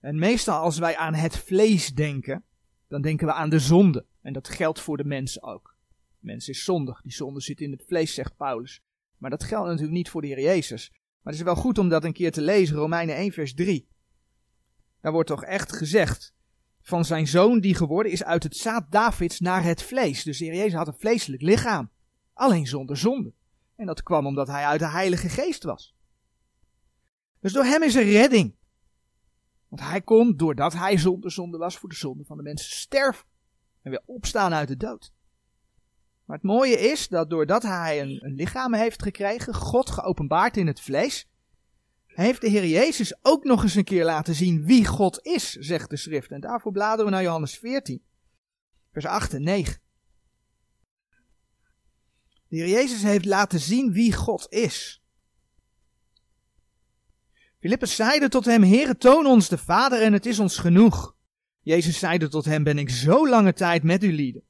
En 0.00 0.18
meestal 0.18 0.60
als 0.60 0.78
wij 0.78 0.96
aan 0.96 1.14
het 1.14 1.36
vlees 1.36 1.94
denken, 1.94 2.44
dan 2.88 3.02
denken 3.02 3.26
we 3.26 3.32
aan 3.32 3.50
de 3.50 3.58
zonde. 3.58 4.06
En 4.20 4.32
dat 4.32 4.48
geldt 4.48 4.80
voor 4.80 4.96
de 4.96 5.04
mens 5.04 5.42
ook. 5.42 5.76
Mens 6.18 6.48
is 6.48 6.64
zondig, 6.64 7.02
die 7.02 7.12
zonde 7.12 7.40
zit 7.40 7.60
in 7.60 7.70
het 7.70 7.84
vlees, 7.86 8.14
zegt 8.14 8.36
Paulus. 8.36 8.82
Maar 9.16 9.30
dat 9.30 9.44
geldt 9.44 9.66
natuurlijk 9.66 9.96
niet 9.96 10.10
voor 10.10 10.20
de 10.20 10.26
Heer 10.26 10.40
Jezus. 10.40 10.90
Maar 10.92 11.32
het 11.32 11.34
is 11.34 11.42
wel 11.42 11.54
goed 11.54 11.78
om 11.78 11.88
dat 11.88 12.04
een 12.04 12.12
keer 12.12 12.32
te 12.32 12.42
lezen, 12.42 12.76
Romeinen 12.76 13.16
1 13.16 13.32
vers 13.32 13.54
3. 13.54 13.88
Daar 15.00 15.12
wordt 15.12 15.28
toch 15.28 15.44
echt 15.44 15.72
gezegd 15.72 16.34
van 16.88 17.04
zijn 17.04 17.26
zoon 17.26 17.60
die 17.60 17.74
geworden 17.74 18.12
is 18.12 18.24
uit 18.24 18.42
het 18.42 18.56
zaad 18.56 18.86
Davids 18.90 19.40
naar 19.40 19.62
het 19.62 19.82
vlees. 19.82 20.22
Dus 20.22 20.38
de 20.38 20.44
Jezus 20.44 20.72
had 20.72 20.86
een 20.86 20.98
vleeselijk 20.98 21.42
lichaam, 21.42 21.90
alleen 22.32 22.66
zonder 22.66 22.96
zonde. 22.96 23.32
En 23.76 23.86
dat 23.86 24.02
kwam 24.02 24.26
omdat 24.26 24.46
hij 24.46 24.64
uit 24.64 24.80
de 24.80 24.88
Heilige 24.88 25.28
Geest 25.28 25.62
was. 25.62 25.94
Dus 27.40 27.52
door 27.52 27.64
hem 27.64 27.82
is 27.82 27.94
er 27.94 28.04
redding. 28.04 28.54
Want 29.68 29.82
hij 29.82 30.00
kon, 30.00 30.36
doordat 30.36 30.72
hij 30.72 30.98
zonder 30.98 31.30
zonde 31.30 31.58
was, 31.58 31.76
voor 31.76 31.88
de 31.88 31.94
zonde 31.94 32.24
van 32.24 32.36
de 32.36 32.42
mensen 32.42 32.76
sterven. 32.76 33.26
En 33.82 33.90
weer 33.90 34.02
opstaan 34.04 34.54
uit 34.54 34.68
de 34.68 34.76
dood. 34.76 35.12
Maar 36.24 36.36
het 36.36 36.46
mooie 36.46 36.78
is 36.78 37.08
dat 37.08 37.30
doordat 37.30 37.62
hij 37.62 38.00
een, 38.00 38.24
een 38.24 38.34
lichaam 38.34 38.74
heeft 38.74 39.02
gekregen, 39.02 39.54
God 39.54 39.90
geopenbaard 39.90 40.56
in 40.56 40.66
het 40.66 40.80
vlees, 40.80 41.28
heeft 42.24 42.40
de 42.40 42.48
Heer 42.48 42.66
Jezus 42.66 43.18
ook 43.22 43.44
nog 43.44 43.62
eens 43.62 43.74
een 43.74 43.84
keer 43.84 44.04
laten 44.04 44.34
zien 44.34 44.64
wie 44.64 44.86
God 44.86 45.24
is, 45.24 45.52
zegt 45.52 45.90
de 45.90 45.96
schrift. 45.96 46.30
En 46.30 46.40
daarvoor 46.40 46.72
bladeren 46.72 47.04
we 47.04 47.10
naar 47.10 47.22
Johannes 47.22 47.58
14, 47.58 48.02
vers 48.92 49.04
8 49.04 49.34
en 49.34 49.42
9. 49.42 49.80
De 52.48 52.56
Heer 52.56 52.68
Jezus 52.68 53.02
heeft 53.02 53.24
laten 53.24 53.60
zien 53.60 53.92
wie 53.92 54.12
God 54.12 54.46
is. 54.48 55.02
Filippus 57.58 57.96
zeide 57.96 58.28
tot 58.28 58.44
hem, 58.44 58.62
Heere, 58.62 58.96
toon 58.96 59.26
ons 59.26 59.48
de 59.48 59.58
Vader 59.58 60.02
en 60.02 60.12
het 60.12 60.26
is 60.26 60.38
ons 60.38 60.58
genoeg. 60.58 61.16
Jezus 61.60 61.98
zeide 61.98 62.28
tot 62.28 62.44
hem, 62.44 62.64
ben 62.64 62.78
ik 62.78 62.90
zo 62.90 63.28
lange 63.28 63.52
tijd 63.52 63.82
met 63.82 64.04
u 64.04 64.12
lieden. 64.12 64.42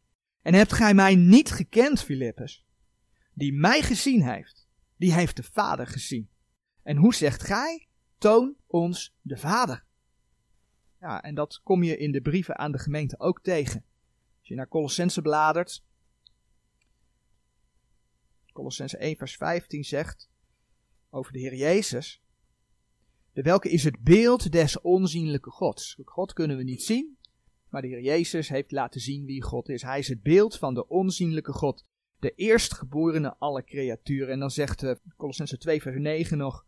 En 0.43 0.55
hebt 0.55 0.73
gij 0.73 0.95
mij 0.95 1.15
niet 1.15 1.51
gekend, 1.51 2.03
Filippus? 2.03 2.67
Die 3.35 3.53
mij 3.53 3.83
gezien 3.83 4.23
heeft, 4.23 4.69
die 4.97 5.13
heeft 5.13 5.37
de 5.37 5.43
Vader 5.43 5.87
gezien. 5.87 6.29
En 6.89 6.97
hoe 6.97 7.15
zegt 7.15 7.43
gij? 7.43 7.89
Toon 8.19 8.57
ons 8.67 9.15
de 9.21 9.37
Vader. 9.37 9.85
Ja, 11.01 11.23
en 11.23 11.35
dat 11.35 11.61
kom 11.63 11.83
je 11.83 11.97
in 11.97 12.13
de 12.13 12.21
brieven 12.21 12.59
aan 12.59 12.73
de 12.73 12.79
gemeente 12.79 13.19
ook 13.19 13.43
tegen. 13.43 13.85
Als 14.39 14.49
je 14.49 14.55
naar 14.55 14.69
Colossense 14.69 15.23
bladert, 15.23 15.85
Colossense 18.53 18.97
1 18.97 19.17
vers 19.17 19.37
15 19.37 19.85
zegt 19.85 20.31
over 21.11 21.33
de 21.33 21.39
Heer 21.39 21.55
Jezus, 21.55 22.23
de 23.33 23.43
welke 23.43 23.71
is 23.71 23.85
het 23.85 23.99
beeld 24.01 24.53
des 24.53 24.81
onzienlijke 24.81 25.51
Gods. 25.51 25.99
God 26.05 26.33
kunnen 26.33 26.57
we 26.57 26.63
niet 26.63 26.83
zien, 26.83 27.19
maar 27.69 27.83
de 27.83 27.89
Heer 27.89 28.03
Jezus 28.03 28.49
heeft 28.49 28.73
laten 28.73 29.01
zien 29.01 29.25
wie 29.25 29.43
God 29.43 29.69
is. 29.69 29.83
Hij 29.83 29.99
is 29.99 30.09
het 30.09 30.23
beeld 30.23 30.59
van 30.59 30.75
de 30.75 30.89
onzienlijke 30.89 31.53
God, 31.53 31.85
de 32.19 32.35
eerstgeborene 32.35 33.37
alle 33.37 33.65
creaturen. 33.65 34.33
En 34.33 34.39
dan 34.39 34.51
zegt 34.51 34.83
uh, 34.83 34.95
Colossense 35.17 35.59
2 35.59 35.83
vers 35.83 35.99
9 35.99 36.39
nog, 36.39 36.67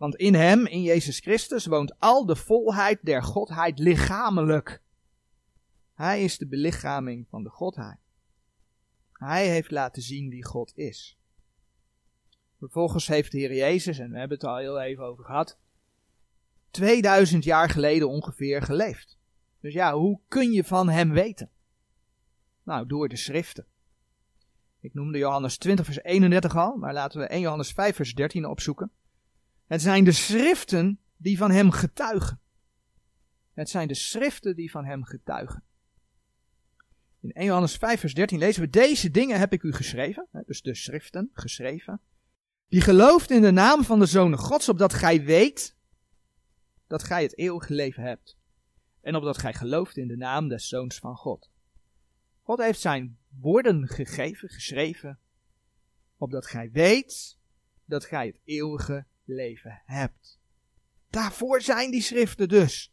want 0.00 0.16
in 0.16 0.34
hem, 0.34 0.66
in 0.66 0.82
Jezus 0.82 1.18
Christus, 1.18 1.66
woont 1.66 1.98
al 1.98 2.26
de 2.26 2.36
volheid 2.36 2.98
der 3.02 3.22
Godheid 3.22 3.78
lichamelijk. 3.78 4.82
Hij 5.94 6.24
is 6.24 6.38
de 6.38 6.46
belichaming 6.46 7.26
van 7.28 7.42
de 7.42 7.48
Godheid. 7.48 7.98
Hij 9.12 9.48
heeft 9.48 9.70
laten 9.70 10.02
zien 10.02 10.28
wie 10.28 10.44
God 10.44 10.76
is. 10.76 11.18
Vervolgens 12.58 13.06
heeft 13.06 13.32
de 13.32 13.38
Heer 13.38 13.54
Jezus, 13.54 13.98
en 13.98 14.10
we 14.10 14.18
hebben 14.18 14.38
het 14.38 14.46
al 14.46 14.56
heel 14.56 14.80
even 14.80 15.04
over 15.04 15.24
gehad, 15.24 15.58
2000 16.70 17.44
jaar 17.44 17.68
geleden 17.70 18.08
ongeveer 18.08 18.62
geleefd. 18.62 19.18
Dus 19.60 19.72
ja, 19.72 19.94
hoe 19.94 20.20
kun 20.28 20.52
je 20.52 20.64
van 20.64 20.88
hem 20.88 21.12
weten? 21.12 21.50
Nou, 22.62 22.86
door 22.86 23.08
de 23.08 23.16
schriften. 23.16 23.66
Ik 24.80 24.94
noemde 24.94 25.18
Johannes 25.18 25.58
20 25.58 25.84
vers 25.84 26.02
31 26.02 26.56
al, 26.56 26.76
maar 26.76 26.92
laten 26.92 27.20
we 27.20 27.26
1 27.26 27.40
Johannes 27.40 27.72
5 27.72 27.96
vers 27.96 28.14
13 28.14 28.46
opzoeken. 28.46 28.90
Het 29.70 29.82
zijn 29.82 30.04
de 30.04 30.12
schriften 30.12 30.98
die 31.16 31.36
van 31.38 31.50
hem 31.50 31.70
getuigen. 31.70 32.40
Het 33.52 33.70
zijn 33.70 33.88
de 33.88 33.94
schriften 33.94 34.56
die 34.56 34.70
van 34.70 34.84
hem 34.84 35.04
getuigen. 35.04 35.62
In 37.20 37.32
1 37.32 37.46
Johannes 37.46 37.76
5 37.76 38.00
vers 38.00 38.14
13 38.14 38.38
lezen 38.38 38.62
we, 38.62 38.70
deze 38.70 39.10
dingen 39.10 39.38
heb 39.38 39.52
ik 39.52 39.62
u 39.62 39.72
geschreven, 39.72 40.28
dus 40.46 40.62
de 40.62 40.74
schriften 40.74 41.30
geschreven, 41.32 42.00
die 42.68 42.80
gelooft 42.80 43.30
in 43.30 43.42
de 43.42 43.50
naam 43.50 43.84
van 43.84 43.98
de 43.98 44.06
Zoon 44.06 44.36
Gods, 44.36 44.68
opdat 44.68 44.94
gij 44.94 45.24
weet 45.24 45.76
dat 46.86 47.02
gij 47.02 47.22
het 47.22 47.38
eeuwige 47.38 47.74
leven 47.74 48.02
hebt. 48.02 48.36
En 49.00 49.16
opdat 49.16 49.38
gij 49.38 49.54
gelooft 49.54 49.96
in 49.96 50.08
de 50.08 50.16
naam 50.16 50.48
des 50.48 50.68
Zoons 50.68 50.98
van 50.98 51.16
God. 51.16 51.50
God 52.42 52.58
heeft 52.58 52.80
zijn 52.80 53.18
woorden 53.40 53.88
gegeven, 53.88 54.48
geschreven, 54.48 55.18
opdat 56.16 56.46
gij 56.46 56.70
weet 56.70 57.38
dat 57.84 58.04
gij 58.04 58.26
het 58.26 58.40
eeuwige 58.44 59.06
leven 59.30 59.82
hebt. 59.84 60.38
Daarvoor 61.10 61.62
zijn 61.62 61.90
die 61.90 62.02
schriften 62.02 62.48
dus. 62.48 62.92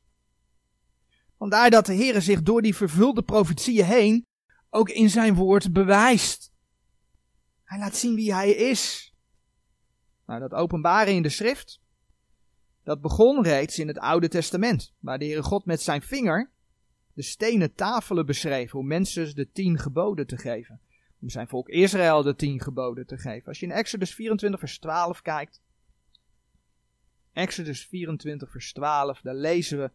Vandaar 1.37 1.69
dat 1.69 1.85
de 1.85 1.93
Heer 1.93 2.21
zich 2.21 2.41
door 2.41 2.61
die 2.61 2.75
vervulde 2.75 3.23
profetieën 3.23 3.85
heen 3.85 4.25
ook 4.69 4.89
in 4.89 5.09
zijn 5.09 5.35
woord 5.35 5.73
bewijst. 5.73 6.51
Hij 7.63 7.79
laat 7.79 7.95
zien 7.95 8.15
wie 8.15 8.33
hij 8.33 8.49
is. 8.49 9.13
Nou, 10.25 10.39
dat 10.39 10.53
openbaren 10.53 11.13
in 11.13 11.21
de 11.21 11.29
schrift, 11.29 11.79
dat 12.83 13.01
begon 13.01 13.43
reeds 13.43 13.79
in 13.79 13.87
het 13.87 13.99
Oude 13.99 14.27
Testament, 14.27 14.93
waar 14.99 15.19
de 15.19 15.25
Heere 15.25 15.43
God 15.43 15.65
met 15.65 15.81
zijn 15.81 16.01
vinger 16.01 16.51
de 17.17 17.23
stenen 17.23 17.73
tafelen 17.73 18.25
beschreef 18.25 18.75
om 18.75 18.87
mensen 18.87 19.35
de 19.35 19.51
tien 19.51 19.79
geboden 19.79 20.27
te 20.27 20.37
geven. 20.37 20.81
Om 21.21 21.29
zijn 21.29 21.47
volk 21.47 21.69
Israël 21.69 22.23
de 22.23 22.35
tien 22.35 22.61
geboden 22.61 23.05
te 23.05 23.17
geven. 23.17 23.47
Als 23.47 23.59
je 23.59 23.65
in 23.65 23.71
Exodus 23.71 24.13
24 24.13 24.59
vers 24.59 24.79
12 24.79 25.21
kijkt, 25.21 25.61
Exodus 27.37 27.85
24 27.85 28.51
vers 28.51 28.73
12, 28.73 29.21
daar 29.21 29.35
lezen 29.35 29.79
we 29.79 29.91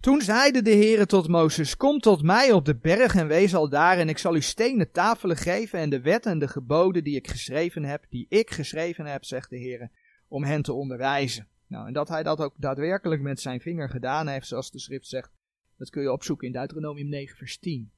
toen 0.00 0.20
zeide 0.20 0.62
de 0.62 0.70
Heere 0.70 1.06
tot 1.06 1.28
Mozes, 1.28 1.76
kom 1.76 1.98
tot 1.98 2.22
mij 2.22 2.52
op 2.52 2.64
de 2.64 2.76
berg 2.76 3.14
en 3.14 3.26
wees 3.26 3.54
al 3.54 3.68
daar 3.68 3.98
en 3.98 4.08
ik 4.08 4.18
zal 4.18 4.36
u 4.36 4.40
stenen 4.40 4.90
tafelen 4.90 5.36
geven 5.36 5.78
en 5.78 5.90
de 5.90 6.00
wet 6.00 6.26
en 6.26 6.38
de 6.38 6.48
geboden 6.48 7.04
die 7.04 7.16
ik 7.16 7.28
geschreven 7.28 7.84
heb, 7.84 8.06
die 8.08 8.26
ik 8.28 8.50
geschreven 8.50 9.06
heb, 9.06 9.24
zegt 9.24 9.50
de 9.50 9.58
Heere, 9.58 9.90
om 10.28 10.44
hen 10.44 10.62
te 10.62 10.72
onderwijzen. 10.72 11.48
Nou, 11.66 11.86
en 11.86 11.92
dat 11.92 12.08
hij 12.08 12.22
dat 12.22 12.40
ook 12.40 12.54
daadwerkelijk 12.56 13.22
met 13.22 13.40
zijn 13.40 13.60
vinger 13.60 13.90
gedaan 13.90 14.28
heeft, 14.28 14.46
zoals 14.46 14.70
de 14.70 14.78
schrift 14.78 15.06
zegt, 15.06 15.30
dat 15.76 15.90
kun 15.90 16.02
je 16.02 16.12
opzoeken 16.12 16.46
in 16.46 16.52
Deuteronomium 16.52 17.08
9 17.08 17.36
vers 17.36 17.58
10. 17.58 17.92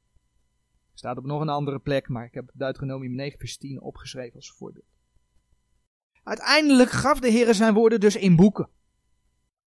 Staat 0.94 1.18
op 1.18 1.24
nog 1.24 1.40
een 1.40 1.48
andere 1.48 1.78
plek, 1.78 2.08
maar 2.08 2.24
ik 2.24 2.34
heb 2.34 2.50
Deuteronomium 2.54 3.14
9 3.14 3.38
vers 3.38 3.56
10 3.56 3.80
opgeschreven 3.80 4.36
als 4.36 4.52
voorbeeld. 4.52 4.95
Uiteindelijk 6.26 6.90
gaf 6.90 7.20
de 7.20 7.30
Heere 7.30 7.54
zijn 7.54 7.74
woorden 7.74 8.00
dus 8.00 8.16
in 8.16 8.36
boeken. 8.36 8.68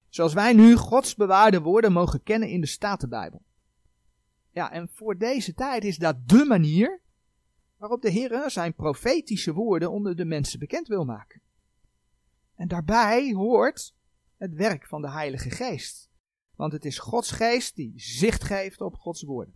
Zoals 0.10 0.34
wij 0.34 0.54
nu 0.54 0.76
Gods 0.76 1.16
bewaarde 1.16 1.62
woorden 1.62 1.92
mogen 1.92 2.24
kennen 2.24 2.50
in 2.50 2.62
de 2.62 2.68
Statenbijbel. 2.68 3.42
Ja, 4.52 4.72
en 4.72 4.90
voor 4.94 5.18
deze 5.18 5.54
tijd 5.54 5.84
is 5.84 5.98
dat 5.98 6.28
de 6.28 6.46
manier 6.46 7.02
waarop 7.78 8.02
de 8.02 8.10
Heer 8.10 8.50
zijn 8.50 8.74
profetische 8.74 9.54
woorden 9.54 9.92
onder 9.92 10.16
de 10.16 10.26
mensen 10.26 10.60
bekend 10.60 10.88
wil 10.88 11.06
maken. 11.06 11.42
En 12.56 12.68
daarbij 12.68 13.32
hoort 13.32 13.96
het 14.38 14.54
werk 14.54 14.88
van 14.88 15.02
de 15.02 15.10
Heilige 15.10 15.50
Geest. 15.50 16.10
Want 16.56 16.74
het 16.74 16.86
is 16.86 17.00
Gods 17.00 17.32
Geest 17.32 17.76
die 17.76 17.94
zicht 17.96 18.44
geeft 18.44 18.82
op 18.82 18.96
Gods 18.96 19.24
woorden. 19.24 19.56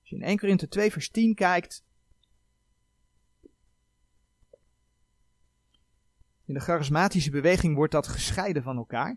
Als 0.00 0.08
je 0.08 0.16
in 0.16 0.22
1 0.22 0.38
Korinthe 0.38 0.68
2 0.68 0.92
vers 0.92 1.10
10 1.10 1.34
kijkt. 1.34 1.84
In 6.46 6.54
de 6.54 6.60
charismatische 6.60 7.30
beweging 7.30 7.74
wordt 7.74 7.92
dat 7.92 8.06
gescheiden 8.06 8.62
van 8.62 8.76
elkaar. 8.76 9.16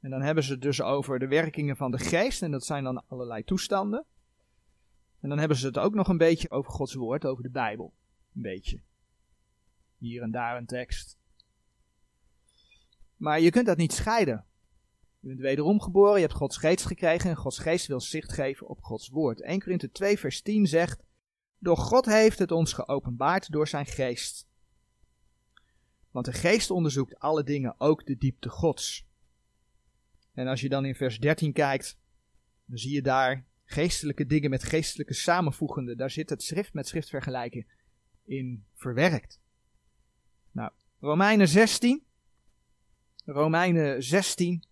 En 0.00 0.10
dan 0.10 0.22
hebben 0.22 0.44
ze 0.44 0.52
het 0.52 0.62
dus 0.62 0.82
over 0.82 1.18
de 1.18 1.26
werkingen 1.26 1.76
van 1.76 1.90
de 1.90 1.98
geest. 1.98 2.42
En 2.42 2.50
dat 2.50 2.64
zijn 2.64 2.84
dan 2.84 3.02
allerlei 3.06 3.44
toestanden. 3.44 4.04
En 5.20 5.28
dan 5.28 5.38
hebben 5.38 5.56
ze 5.56 5.66
het 5.66 5.78
ook 5.78 5.94
nog 5.94 6.08
een 6.08 6.18
beetje 6.18 6.50
over 6.50 6.72
Gods 6.72 6.94
woord, 6.94 7.24
over 7.24 7.42
de 7.42 7.50
Bijbel. 7.50 7.92
Een 8.34 8.42
beetje. 8.42 8.80
Hier 9.98 10.22
en 10.22 10.30
daar 10.30 10.56
een 10.56 10.66
tekst. 10.66 11.18
Maar 13.16 13.40
je 13.40 13.50
kunt 13.50 13.66
dat 13.66 13.76
niet 13.76 13.92
scheiden. 13.92 14.44
Je 15.20 15.28
bent 15.28 15.40
wederom 15.40 15.80
geboren, 15.80 16.14
je 16.14 16.26
hebt 16.26 16.32
Gods 16.32 16.56
geest 16.56 16.86
gekregen 16.86 17.30
en 17.30 17.36
Gods 17.36 17.58
geest 17.58 17.86
wil 17.86 18.00
zicht 18.00 18.32
geven 18.32 18.68
op 18.68 18.82
Gods 18.82 19.08
woord. 19.08 19.42
1 19.42 19.60
Korinthe 19.60 19.90
2 19.90 20.18
vers 20.18 20.42
10 20.42 20.66
zegt, 20.66 21.02
Door 21.58 21.76
God 21.76 22.06
heeft 22.06 22.38
het 22.38 22.50
ons 22.50 22.72
geopenbaard 22.72 23.50
door 23.50 23.68
zijn 23.68 23.86
geest. 23.86 24.46
Want 26.16 26.28
de 26.28 26.34
geest 26.34 26.70
onderzoekt 26.70 27.18
alle 27.18 27.42
dingen, 27.42 27.74
ook 27.80 28.06
de 28.06 28.16
diepte 28.16 28.48
Gods. 28.48 29.06
En 30.32 30.46
als 30.46 30.60
je 30.60 30.68
dan 30.68 30.84
in 30.84 30.94
vers 30.94 31.18
13 31.18 31.52
kijkt, 31.52 31.98
dan 32.64 32.78
zie 32.78 32.92
je 32.92 33.02
daar 33.02 33.46
geestelijke 33.64 34.26
dingen 34.26 34.50
met 34.50 34.62
geestelijke 34.62 35.14
samenvoegende. 35.14 35.96
Daar 35.96 36.10
zit 36.10 36.30
het 36.30 36.42
schrift 36.42 36.72
met 36.72 36.88
schrift 36.88 37.08
vergelijken 37.08 37.66
in 38.24 38.66
verwerkt. 38.74 39.40
Nou, 40.50 40.72
Romeinen 41.00 41.48
16. 41.48 42.06
Romeinen 43.24 44.02
16, 44.02 44.64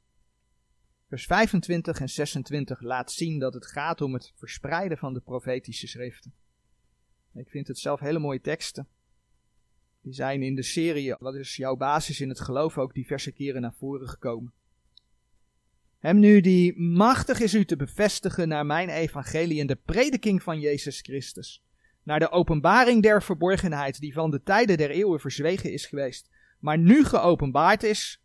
vers 1.09 1.27
25 1.27 2.01
en 2.01 2.09
26 2.09 2.81
laat 2.81 3.13
zien 3.13 3.39
dat 3.39 3.55
het 3.55 3.67
gaat 3.67 4.01
om 4.01 4.15
het 4.15 4.33
verspreiden 4.37 4.99
van 4.99 5.15
de 5.15 5.21
profetische 5.21 5.87
schriften. 5.87 6.35
Ik 7.35 7.49
vind 7.49 7.69
het 7.69 7.79
zelf 7.79 8.01
hele 8.01 8.19
mooie 8.19 8.41
teksten. 8.41 8.89
Die 10.05 10.13
zijn 10.13 10.43
in 10.43 10.55
de 10.55 10.63
serie 10.63 11.17
Wat 11.19 11.35
is 11.35 11.57
jouw 11.57 11.77
basis 11.77 12.21
in 12.21 12.29
het 12.29 12.41
geloof 12.41 12.79
ook 12.79 12.95
diverse 12.95 13.33
keren 13.33 13.61
naar 13.61 13.75
voren 13.79 14.09
gekomen. 14.09 14.53
Hem 15.99 16.19
nu 16.19 16.41
die 16.41 16.81
machtig 16.81 17.41
is 17.41 17.55
u 17.55 17.65
te 17.65 17.77
bevestigen 17.77 18.49
naar 18.49 18.67
mijn 18.67 18.89
evangelie 18.89 19.61
en 19.61 19.67
de 19.67 19.79
prediking 19.85 20.43
van 20.43 20.61
Jezus 20.61 21.01
Christus. 21.01 21.65
Naar 22.03 22.19
de 22.19 22.31
openbaring 22.31 23.03
der 23.03 23.23
verborgenheid 23.23 24.01
die 24.01 24.13
van 24.13 24.31
de 24.31 24.43
tijden 24.43 24.77
der 24.77 24.91
eeuwen 24.91 25.21
verzwegen 25.21 25.73
is 25.73 25.87
geweest, 25.87 26.31
maar 26.59 26.79
nu 26.79 27.05
geopenbaard 27.05 27.83
is, 27.83 28.23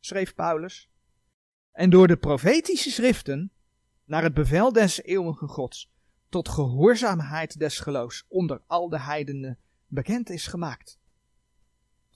schreef 0.00 0.34
Paulus. 0.34 0.90
En 1.72 1.90
door 1.90 2.06
de 2.06 2.16
profetische 2.16 2.90
schriften 2.90 3.52
naar 4.04 4.22
het 4.22 4.34
bevel 4.34 4.72
des 4.72 5.02
eeuwige 5.02 5.46
Gods 5.46 5.90
tot 6.28 6.48
gehoorzaamheid 6.48 7.58
des 7.58 7.80
geloofs 7.80 8.24
onder 8.28 8.62
al 8.66 8.88
de 8.88 9.00
heidenen 9.00 9.58
bekend 9.86 10.30
is 10.30 10.46
gemaakt. 10.46 10.98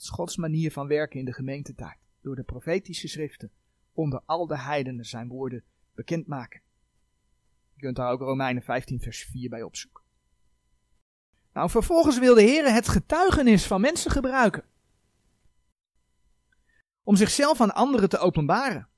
Gods 0.09 0.37
manier 0.37 0.73
van 0.73 0.87
werken 0.87 1.19
in 1.19 1.25
de 1.25 1.33
gemeentetijd, 1.33 1.99
door 2.21 2.37
de 2.37 2.43
profetische 2.43 3.09
schriften 3.09 3.51
onder 3.93 4.23
al 4.27 4.47
de 4.47 4.59
heidenen 4.59 5.05
zijn 5.05 5.29
woorden 5.29 5.65
bekendmaken. 5.95 6.61
Je 7.75 7.81
kunt 7.81 7.97
daar 7.97 8.11
ook 8.11 8.21
Romeinen 8.21 8.63
15 8.63 9.01
vers 9.01 9.25
4 9.25 9.49
bij 9.49 9.63
opzoeken. 9.63 10.03
Nou, 11.53 11.71
vervolgens 11.71 12.19
wil 12.19 12.35
de 12.35 12.43
Heer 12.43 12.73
het 12.73 12.89
getuigenis 12.89 13.67
van 13.67 13.81
mensen 13.81 14.11
gebruiken. 14.11 14.65
Om 17.03 17.17
zichzelf 17.17 17.61
aan 17.61 17.75
anderen 17.75 18.09
te 18.09 18.19
openbaren. 18.19 18.89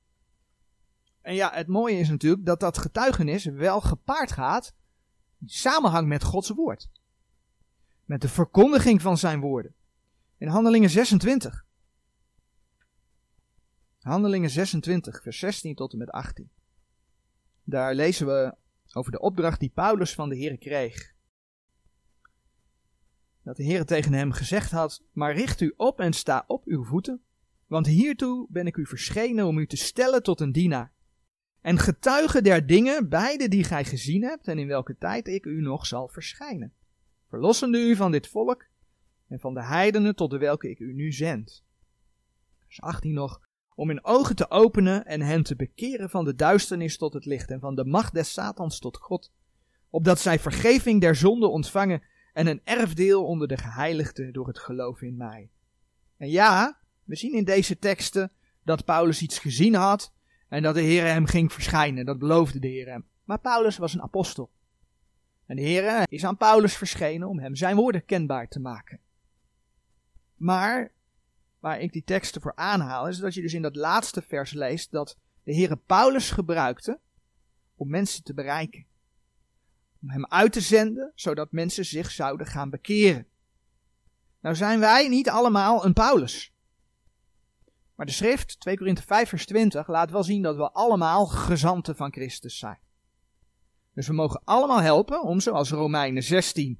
En 1.21 1.35
ja, 1.35 1.51
het 1.53 1.67
mooie 1.67 1.97
is 1.97 2.09
natuurlijk 2.09 2.45
dat 2.45 2.59
dat 2.59 2.77
getuigenis 2.77 3.45
wel 3.45 3.81
gepaard 3.81 4.31
gaat 4.31 4.75
in 5.39 5.49
samenhang 5.49 6.07
met 6.07 6.23
Gods 6.23 6.49
woord. 6.49 6.89
Met 8.05 8.21
de 8.21 8.29
verkondiging 8.29 9.01
van 9.01 9.17
zijn 9.17 9.39
woorden. 9.39 9.74
In 10.37 10.47
Handelingen 10.47 10.89
26. 10.89 11.65
Handelingen 13.99 14.49
26, 14.49 15.21
vers 15.21 15.39
16 15.39 15.75
tot 15.75 15.91
en 15.91 15.97
met 15.97 16.09
18. 16.09 16.49
Daar 17.63 17.95
lezen 17.95 18.27
we 18.27 18.55
over 18.93 19.11
de 19.11 19.19
opdracht 19.19 19.59
die 19.59 19.69
Paulus 19.69 20.13
van 20.13 20.29
de 20.29 20.35
Heer 20.35 20.57
kreeg. 20.57 21.13
Dat 23.43 23.55
de 23.55 23.63
Heer 23.63 23.85
tegen 23.85 24.13
hem 24.13 24.31
gezegd 24.31 24.71
had: 24.71 25.03
Maar 25.11 25.33
richt 25.33 25.61
u 25.61 25.73
op 25.77 25.99
en 25.99 26.13
sta 26.13 26.43
op 26.47 26.65
uw 26.65 26.83
voeten, 26.83 27.21
want 27.67 27.87
hiertoe 27.87 28.47
ben 28.49 28.67
ik 28.67 28.77
u 28.77 28.85
verschenen 28.85 29.45
om 29.45 29.57
u 29.57 29.67
te 29.67 29.77
stellen 29.77 30.23
tot 30.23 30.39
een 30.39 30.51
dienaar. 30.51 30.93
En 31.61 31.77
getuige 31.77 32.41
der 32.41 32.67
dingen, 32.67 33.09
beide 33.09 33.47
die 33.47 33.63
gij 33.63 33.85
gezien 33.85 34.23
hebt 34.23 34.47
en 34.47 34.59
in 34.59 34.67
welke 34.67 34.97
tijd 34.97 35.27
ik 35.27 35.45
u 35.45 35.61
nog 35.61 35.85
zal 35.85 36.07
verschijnen. 36.07 36.73
Verlossende 37.29 37.77
u 37.77 37.95
van 37.95 38.11
dit 38.11 38.27
volk 38.27 38.65
en 39.27 39.39
van 39.39 39.53
de 39.53 39.63
heidenen 39.63 40.15
tot 40.15 40.29
de 40.29 40.37
welke 40.37 40.69
ik 40.69 40.79
u 40.79 40.93
nu 40.93 41.11
zend. 41.11 41.63
Vers 42.59 42.81
18 42.81 43.13
nog 43.13 43.41
om 43.75 43.87
hun 43.87 44.05
ogen 44.05 44.35
te 44.35 44.49
openen 44.49 45.05
en 45.05 45.21
hen 45.21 45.43
te 45.43 45.55
bekeren 45.55 46.09
van 46.09 46.25
de 46.25 46.35
duisternis 46.35 46.97
tot 46.97 47.13
het 47.13 47.25
licht 47.25 47.51
en 47.51 47.59
van 47.59 47.75
de 47.75 47.85
macht 47.85 48.13
des 48.13 48.33
Satans 48.33 48.79
tot 48.79 48.97
God, 48.97 49.31
opdat 49.89 50.19
zij 50.19 50.39
vergeving 50.39 51.01
der 51.01 51.15
zonde 51.15 51.47
ontvangen 51.47 52.01
en 52.33 52.47
een 52.47 52.61
erfdeel 52.63 53.25
onder 53.25 53.47
de 53.47 53.57
geheiligden 53.57 54.33
door 54.33 54.47
het 54.47 54.59
geloof 54.59 55.01
in 55.01 55.17
mij. 55.17 55.49
En 56.17 56.29
ja, 56.29 56.79
we 57.03 57.15
zien 57.15 57.33
in 57.33 57.43
deze 57.43 57.79
teksten 57.79 58.31
dat 58.63 58.85
Paulus 58.85 59.21
iets 59.21 59.39
gezien 59.39 59.75
had 59.75 60.13
en 60.47 60.63
dat 60.63 60.75
de 60.75 60.81
Heer 60.81 61.05
hem 61.05 61.25
ging 61.25 61.53
verschijnen, 61.53 62.05
dat 62.05 62.19
beloofde 62.19 62.59
de 62.59 62.67
Heer 62.67 62.87
hem. 62.87 63.05
Maar 63.23 63.39
Paulus 63.39 63.77
was 63.77 63.93
een 63.93 64.01
apostel. 64.01 64.51
En 65.45 65.55
de 65.55 65.61
Heer 65.61 66.03
is 66.07 66.25
aan 66.25 66.37
Paulus 66.37 66.75
verschenen 66.75 67.27
om 67.27 67.39
hem 67.39 67.55
zijn 67.55 67.75
woorden 67.75 68.05
kenbaar 68.05 68.47
te 68.47 68.59
maken. 68.59 68.99
Maar 70.35 70.91
waar 71.59 71.79
ik 71.79 71.93
die 71.93 72.03
teksten 72.03 72.41
voor 72.41 72.55
aanhaal, 72.55 73.07
is 73.07 73.17
dat 73.17 73.33
je 73.33 73.41
dus 73.41 73.53
in 73.53 73.61
dat 73.61 73.75
laatste 73.75 74.21
vers 74.21 74.51
leest 74.51 74.91
dat 74.91 75.17
de 75.43 75.55
Heere 75.55 75.75
Paulus 75.75 76.31
gebruikte 76.31 76.99
om 77.75 77.89
mensen 77.89 78.23
te 78.23 78.33
bereiken. 78.33 78.85
Om 80.01 80.09
hem 80.09 80.25
uit 80.25 80.51
te 80.51 80.61
zenden, 80.61 81.11
zodat 81.15 81.51
mensen 81.51 81.85
zich 81.85 82.11
zouden 82.11 82.47
gaan 82.47 82.69
bekeren. 82.69 83.27
Nou 84.39 84.55
zijn 84.55 84.79
wij 84.79 85.07
niet 85.07 85.29
allemaal 85.29 85.85
een 85.85 85.93
Paulus. 85.93 86.53
Maar 87.95 88.05
de 88.05 88.11
schrift, 88.11 88.59
2 88.59 88.77
Korinthe 88.77 89.01
5 89.01 89.29
vers 89.29 89.45
20, 89.45 89.87
laat 89.87 90.11
wel 90.11 90.23
zien 90.23 90.41
dat 90.41 90.55
we 90.55 90.71
allemaal 90.71 91.25
gezanten 91.25 91.95
van 91.95 92.11
Christus 92.11 92.57
zijn. 92.57 92.79
Dus 93.93 94.07
we 94.07 94.13
mogen 94.13 94.41
allemaal 94.43 94.81
helpen 94.81 95.21
om, 95.21 95.39
zoals 95.39 95.71
Romeinen 95.71 96.23
16 96.23 96.79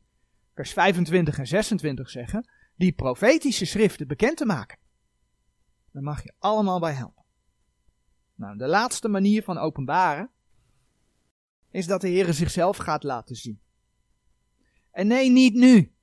vers 0.53 0.73
25 0.73 1.37
en 1.37 1.47
26 1.47 2.09
zeggen, 2.09 2.49
die 2.75 2.93
profetische 2.93 3.65
schriften 3.65 4.07
bekend 4.07 4.38
te 4.38 4.45
maken. 4.45 4.77
Daar 5.91 6.03
mag 6.03 6.23
je 6.23 6.33
allemaal 6.39 6.79
bij 6.79 6.93
helpen. 6.93 7.23
Nou, 8.35 8.57
de 8.57 8.67
laatste 8.67 9.07
manier 9.07 9.43
van 9.43 9.57
openbaren 9.57 10.29
is 11.71 11.88
dat 11.88 12.01
de 12.01 12.07
Heer 12.07 12.33
zichzelf 12.33 12.77
gaat 12.77 13.03
laten 13.03 13.35
zien. 13.35 13.59
En 14.91 15.07
nee, 15.07 15.31
niet 15.31 15.53
nu. 15.53 15.93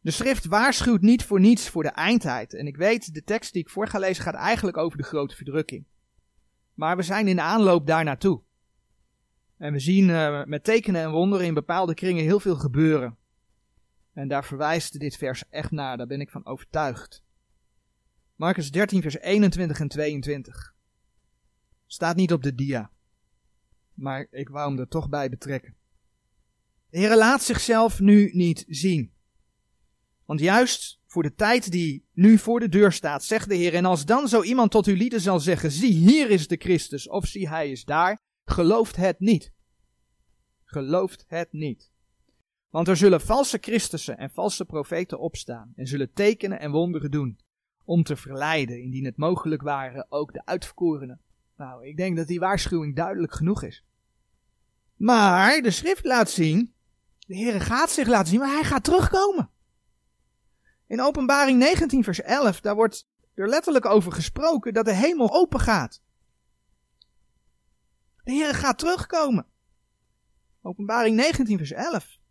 De 0.00 0.10
schrift 0.10 0.46
waarschuwt 0.46 1.00
niet 1.00 1.24
voor 1.24 1.40
niets 1.40 1.68
voor 1.68 1.82
de 1.82 1.88
eindtijd. 1.88 2.54
En 2.54 2.66
ik 2.66 2.76
weet, 2.76 3.14
de 3.14 3.24
tekst 3.24 3.52
die 3.52 3.62
ik 3.62 3.68
voor 3.68 3.88
ga 3.88 3.98
lezen 3.98 4.24
gaat 4.24 4.34
eigenlijk 4.34 4.76
over 4.76 4.98
de 4.98 5.04
grote 5.04 5.36
verdrukking. 5.36 5.86
Maar 6.74 6.96
we 6.96 7.02
zijn 7.02 7.28
in 7.28 7.36
de 7.36 7.42
aanloop 7.42 7.86
daar 7.86 8.04
naartoe. 8.04 8.42
En 9.56 9.72
we 9.72 9.78
zien 9.78 10.08
uh, 10.08 10.44
met 10.44 10.64
tekenen 10.64 11.02
en 11.02 11.10
wonderen 11.10 11.46
in 11.46 11.54
bepaalde 11.54 11.94
kringen 11.94 12.24
heel 12.24 12.40
veel 12.40 12.56
gebeuren. 12.56 13.16
En 14.14 14.28
daar 14.28 14.44
verwijst 14.44 15.00
dit 15.00 15.16
vers 15.16 15.48
echt 15.48 15.70
naar, 15.70 15.96
daar 15.96 16.06
ben 16.06 16.20
ik 16.20 16.30
van 16.30 16.46
overtuigd. 16.46 17.22
Marcus 18.36 18.70
13, 18.70 19.02
vers 19.02 19.18
21 19.18 19.80
en 19.80 19.88
22. 19.88 20.74
Staat 21.86 22.16
niet 22.16 22.32
op 22.32 22.42
de 22.42 22.54
dia. 22.54 22.90
Maar 23.94 24.26
ik 24.30 24.48
wou 24.48 24.70
hem 24.70 24.78
er 24.78 24.88
toch 24.88 25.08
bij 25.08 25.28
betrekken. 25.28 25.76
De 26.90 26.98
Heer 26.98 27.16
laat 27.16 27.42
zichzelf 27.42 28.00
nu 28.00 28.30
niet 28.32 28.64
zien. 28.68 29.12
Want 30.24 30.40
juist 30.40 31.00
voor 31.06 31.22
de 31.22 31.34
tijd 31.34 31.70
die 31.70 32.08
nu 32.12 32.38
voor 32.38 32.60
de 32.60 32.68
deur 32.68 32.92
staat, 32.92 33.24
zegt 33.24 33.48
de 33.48 33.54
Heer, 33.54 33.74
en 33.74 33.84
als 33.84 34.04
dan 34.04 34.28
zo 34.28 34.42
iemand 34.42 34.70
tot 34.70 34.86
uw 34.86 34.94
lieden 34.94 35.20
zal 35.20 35.40
zeggen, 35.40 35.70
zie 35.70 35.92
hier 35.92 36.30
is 36.30 36.48
de 36.48 36.56
Christus, 36.56 37.08
of 37.08 37.26
zie 37.26 37.48
hij 37.48 37.70
is 37.70 37.84
daar, 37.84 38.20
gelooft 38.44 38.96
het 38.96 39.20
niet. 39.20 39.52
Gelooft 40.64 41.24
het 41.26 41.52
niet. 41.52 41.93
Want 42.74 42.88
er 42.88 42.96
zullen 42.96 43.20
valse 43.20 43.58
Christussen 43.60 44.18
en 44.18 44.30
valse 44.30 44.64
profeten 44.64 45.18
opstaan 45.18 45.72
en 45.76 45.86
zullen 45.86 46.12
tekenen 46.12 46.60
en 46.60 46.70
wonderen 46.70 47.10
doen 47.10 47.38
om 47.84 48.02
te 48.02 48.16
verleiden, 48.16 48.82
indien 48.82 49.04
het 49.04 49.16
mogelijk 49.16 49.62
waren, 49.62 50.06
ook 50.08 50.32
de 50.32 50.46
uitverkorenen. 50.46 51.20
Nou, 51.56 51.86
ik 51.86 51.96
denk 51.96 52.16
dat 52.16 52.26
die 52.26 52.40
waarschuwing 52.40 52.96
duidelijk 52.96 53.34
genoeg 53.34 53.62
is. 53.62 53.84
Maar 54.96 55.62
de 55.62 55.70
schrift 55.70 56.04
laat 56.04 56.30
zien, 56.30 56.74
de 57.26 57.34
Heer 57.36 57.60
gaat 57.60 57.90
zich 57.90 58.06
laten 58.06 58.28
zien, 58.28 58.38
maar 58.38 58.54
hij 58.54 58.64
gaat 58.64 58.84
terugkomen. 58.84 59.50
In 60.86 61.00
openbaring 61.00 61.58
19 61.58 62.04
vers 62.04 62.20
11, 62.20 62.60
daar 62.60 62.74
wordt 62.74 63.08
er 63.34 63.48
letterlijk 63.48 63.86
over 63.86 64.12
gesproken 64.12 64.74
dat 64.74 64.84
de 64.84 64.94
hemel 64.94 65.32
open 65.32 65.60
gaat. 65.60 66.02
De 68.24 68.32
Heer 68.32 68.54
gaat 68.54 68.78
terugkomen. 68.78 69.46
Openbaring 70.62 71.16
19 71.16 71.56
vers 71.56 71.72
11. 71.72 72.22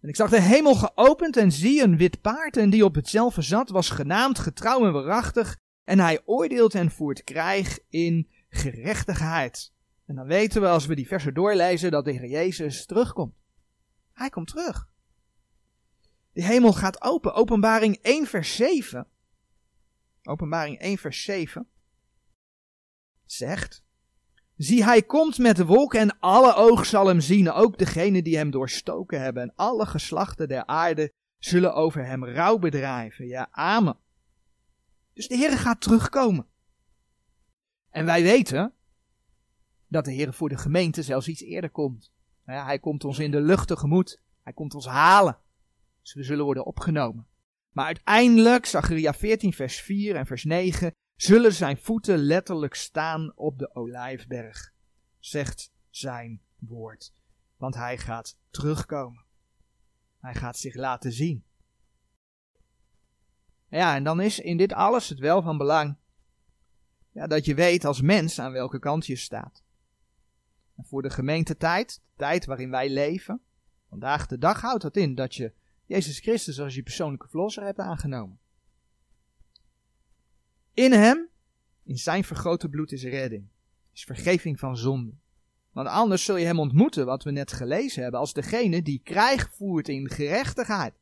En 0.00 0.08
ik 0.08 0.16
zag 0.16 0.30
de 0.30 0.40
hemel 0.40 0.74
geopend 0.74 1.36
en 1.36 1.52
zie 1.52 1.82
een 1.82 1.96
wit 1.96 2.20
paard 2.20 2.56
en 2.56 2.70
die 2.70 2.84
op 2.84 2.94
hetzelfde 2.94 3.42
zat 3.42 3.68
was 3.68 3.90
genaamd 3.90 4.38
getrouw 4.38 4.86
en 4.86 4.92
waarachtig 4.92 5.58
en 5.84 5.98
hij 5.98 6.22
oordeelt 6.24 6.74
en 6.74 6.90
voert 6.90 7.24
krijg 7.24 7.78
in 7.88 8.30
gerechtigheid. 8.48 9.72
En 10.06 10.14
dan 10.14 10.26
weten 10.26 10.60
we 10.60 10.68
als 10.68 10.86
we 10.86 10.94
die 10.94 11.06
versen 11.06 11.34
doorlezen 11.34 11.90
dat 11.90 12.04
de 12.04 12.12
Heer 12.12 12.28
Jezus 12.28 12.86
terugkomt. 12.86 13.34
Hij 14.12 14.28
komt 14.28 14.48
terug. 14.48 14.88
De 16.32 16.44
hemel 16.44 16.72
gaat 16.72 17.02
open. 17.02 17.34
Openbaring 17.34 17.98
1 18.02 18.26
vers 18.26 18.56
7. 18.56 19.06
Openbaring 20.22 20.78
1 20.78 20.98
vers 20.98 21.22
7 21.22 21.68
zegt 23.24 23.84
Zie, 24.60 24.84
hij 24.84 25.02
komt 25.02 25.38
met 25.38 25.56
de 25.56 25.66
wolk 25.66 25.94
en 25.94 26.18
alle 26.18 26.54
oog 26.54 26.86
zal 26.86 27.06
hem 27.06 27.20
zien, 27.20 27.50
ook 27.50 27.78
degenen 27.78 28.24
die 28.24 28.36
hem 28.36 28.50
doorstoken 28.50 29.20
hebben. 29.20 29.42
En 29.42 29.52
alle 29.54 29.86
geslachten 29.86 30.48
der 30.48 30.66
aarde 30.66 31.12
zullen 31.38 31.74
over 31.74 32.06
hem 32.06 32.24
rouw 32.24 32.58
bedrijven. 32.58 33.26
Ja, 33.26 33.48
amen. 33.50 33.96
Dus 35.12 35.28
de 35.28 35.36
Heer 35.36 35.58
gaat 35.58 35.80
terugkomen. 35.80 36.46
En 37.90 38.04
wij 38.04 38.22
weten 38.22 38.72
dat 39.86 40.04
de 40.04 40.12
Heer 40.12 40.32
voor 40.32 40.48
de 40.48 40.58
gemeente 40.58 41.02
zelfs 41.02 41.28
iets 41.28 41.42
eerder 41.42 41.70
komt. 41.70 42.12
Hij 42.44 42.78
komt 42.78 43.04
ons 43.04 43.18
in 43.18 43.30
de 43.30 43.40
lucht 43.40 43.68
tegemoet. 43.68 44.20
Hij 44.42 44.52
komt 44.52 44.74
ons 44.74 44.86
halen. 44.86 45.38
Dus 46.02 46.14
we 46.14 46.22
zullen 46.22 46.44
worden 46.44 46.66
opgenomen. 46.66 47.26
Maar 47.70 47.86
uiteindelijk, 47.86 48.66
Zachariah 48.66 49.14
14 49.14 49.52
vers 49.52 49.80
4 49.80 50.16
en 50.16 50.26
vers 50.26 50.44
9, 50.44 50.94
zullen 51.22 51.52
zijn 51.52 51.76
voeten 51.76 52.18
letterlijk 52.18 52.74
staan 52.74 53.32
op 53.34 53.58
de 53.58 53.74
olijfberg, 53.74 54.72
zegt 55.18 55.72
zijn 55.90 56.40
woord. 56.58 57.12
Want 57.56 57.74
hij 57.74 57.98
gaat 57.98 58.38
terugkomen. 58.50 59.24
Hij 60.18 60.34
gaat 60.34 60.56
zich 60.56 60.74
laten 60.74 61.12
zien. 61.12 61.44
Ja, 63.68 63.94
en 63.94 64.04
dan 64.04 64.20
is 64.20 64.38
in 64.38 64.56
dit 64.56 64.72
alles 64.72 65.08
het 65.08 65.18
wel 65.18 65.42
van 65.42 65.58
belang 65.58 65.96
Ja, 67.12 67.26
dat 67.26 67.44
je 67.44 67.54
weet 67.54 67.84
als 67.84 68.00
mens 68.00 68.38
aan 68.38 68.52
welke 68.52 68.78
kant 68.78 69.06
je 69.06 69.16
staat. 69.16 69.62
En 70.76 70.84
voor 70.84 71.02
de 71.02 71.10
gemeentetijd, 71.10 71.94
de 71.94 72.16
tijd 72.16 72.44
waarin 72.44 72.70
wij 72.70 72.90
leven, 72.90 73.40
vandaag 73.88 74.26
de 74.26 74.38
dag 74.38 74.60
houdt 74.60 74.82
dat 74.82 74.96
in 74.96 75.14
dat 75.14 75.34
je 75.34 75.52
Jezus 75.86 76.18
Christus 76.18 76.60
als 76.60 76.74
je 76.74 76.82
persoonlijke 76.82 77.28
verlosser 77.28 77.64
hebt 77.64 77.78
aangenomen. 77.78 78.38
In 80.74 80.92
hem, 80.92 81.28
in 81.82 81.98
zijn 81.98 82.24
vergrote 82.24 82.68
bloed 82.68 82.92
is 82.92 83.04
redding, 83.04 83.48
is 83.92 84.04
vergeving 84.04 84.58
van 84.58 84.76
zonde. 84.76 85.12
Want 85.72 85.88
anders 85.88 86.24
zul 86.24 86.36
je 86.36 86.46
hem 86.46 86.58
ontmoeten, 86.58 87.06
wat 87.06 87.24
we 87.24 87.30
net 87.30 87.52
gelezen 87.52 88.02
hebben, 88.02 88.20
als 88.20 88.32
degene 88.32 88.82
die 88.82 89.00
krijg 89.04 89.50
voert 89.54 89.88
in 89.88 90.08
gerechtigheid. 90.08 90.94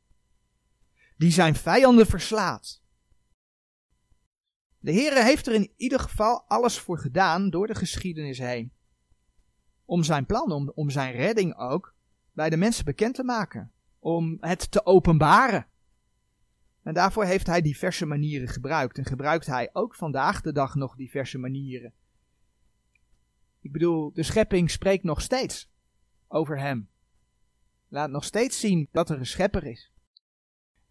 Die 1.17 1.31
zijn 1.31 1.55
vijanden 1.55 2.05
verslaat. 2.05 2.81
De 4.79 4.93
Heere 4.93 5.23
heeft 5.23 5.47
er 5.47 5.53
in 5.53 5.71
ieder 5.75 5.99
geval 5.99 6.43
alles 6.47 6.79
voor 6.79 6.99
gedaan 6.99 7.49
door 7.49 7.67
de 7.67 7.75
geschiedenis 7.75 8.37
heen. 8.37 8.71
Om 9.85 10.03
zijn 10.03 10.25
plan, 10.25 10.51
om, 10.51 10.71
om 10.75 10.89
zijn 10.89 11.15
redding 11.15 11.57
ook, 11.57 11.95
bij 12.31 12.49
de 12.49 12.57
mensen 12.57 12.85
bekend 12.85 13.15
te 13.15 13.23
maken. 13.23 13.71
Om 13.99 14.37
het 14.39 14.71
te 14.71 14.85
openbaren. 14.85 15.67
En 16.83 16.93
daarvoor 16.93 17.25
heeft 17.25 17.47
hij 17.47 17.61
diverse 17.61 18.05
manieren 18.05 18.47
gebruikt. 18.47 18.97
En 18.97 19.05
gebruikt 19.05 19.45
hij 19.45 19.69
ook 19.73 19.95
vandaag 19.95 20.41
de 20.41 20.51
dag 20.51 20.75
nog 20.75 20.95
diverse 20.95 21.37
manieren. 21.37 21.93
Ik 23.61 23.71
bedoel, 23.71 24.11
de 24.13 24.23
schepping 24.23 24.71
spreekt 24.71 25.03
nog 25.03 25.21
steeds 25.21 25.69
over 26.27 26.59
hem. 26.59 26.89
Laat 27.87 28.09
nog 28.09 28.23
steeds 28.23 28.59
zien 28.59 28.87
dat 28.91 29.09
er 29.09 29.17
een 29.17 29.25
schepper 29.25 29.65
is. 29.65 29.91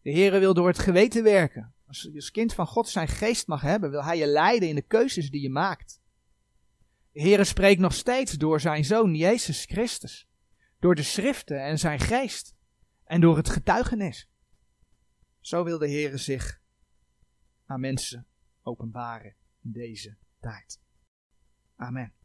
De 0.02 0.12
Heere 0.12 0.38
wil 0.38 0.54
door 0.54 0.68
het 0.68 0.78
geweten 0.78 1.22
werken. 1.22 1.72
Als 1.86 2.02
je 2.02 2.14
als 2.14 2.30
kind 2.30 2.54
van 2.54 2.66
God 2.66 2.88
zijn 2.88 3.08
geest 3.08 3.46
mag 3.46 3.60
hebben, 3.60 3.90
wil 3.90 4.04
hij 4.04 4.18
je 4.18 4.26
leiden 4.26 4.68
in 4.68 4.74
de 4.74 4.82
keuzes 4.82 5.30
die 5.30 5.40
je 5.40 5.50
maakt. 5.50 6.00
De 7.12 7.20
Heere 7.20 7.44
spreekt 7.44 7.80
nog 7.80 7.94
steeds 7.94 8.32
door 8.32 8.60
zijn 8.60 8.84
Zoon 8.84 9.14
Jezus 9.14 9.64
Christus. 9.64 10.28
Door 10.78 10.94
de 10.94 11.02
schriften 11.02 11.62
en 11.62 11.78
zijn 11.78 12.00
geest. 12.00 12.54
En 13.04 13.20
door 13.20 13.36
het 13.36 13.48
getuigenis. 13.48 14.28
Zo 15.40 15.64
wil 15.64 15.78
de 15.78 15.90
Heere 15.90 16.16
zich 16.16 16.60
aan 17.66 17.80
mensen 17.80 18.26
openbaren 18.62 19.34
in 19.62 19.72
deze 19.72 20.16
tijd. 20.40 20.80
Amen. 21.76 22.17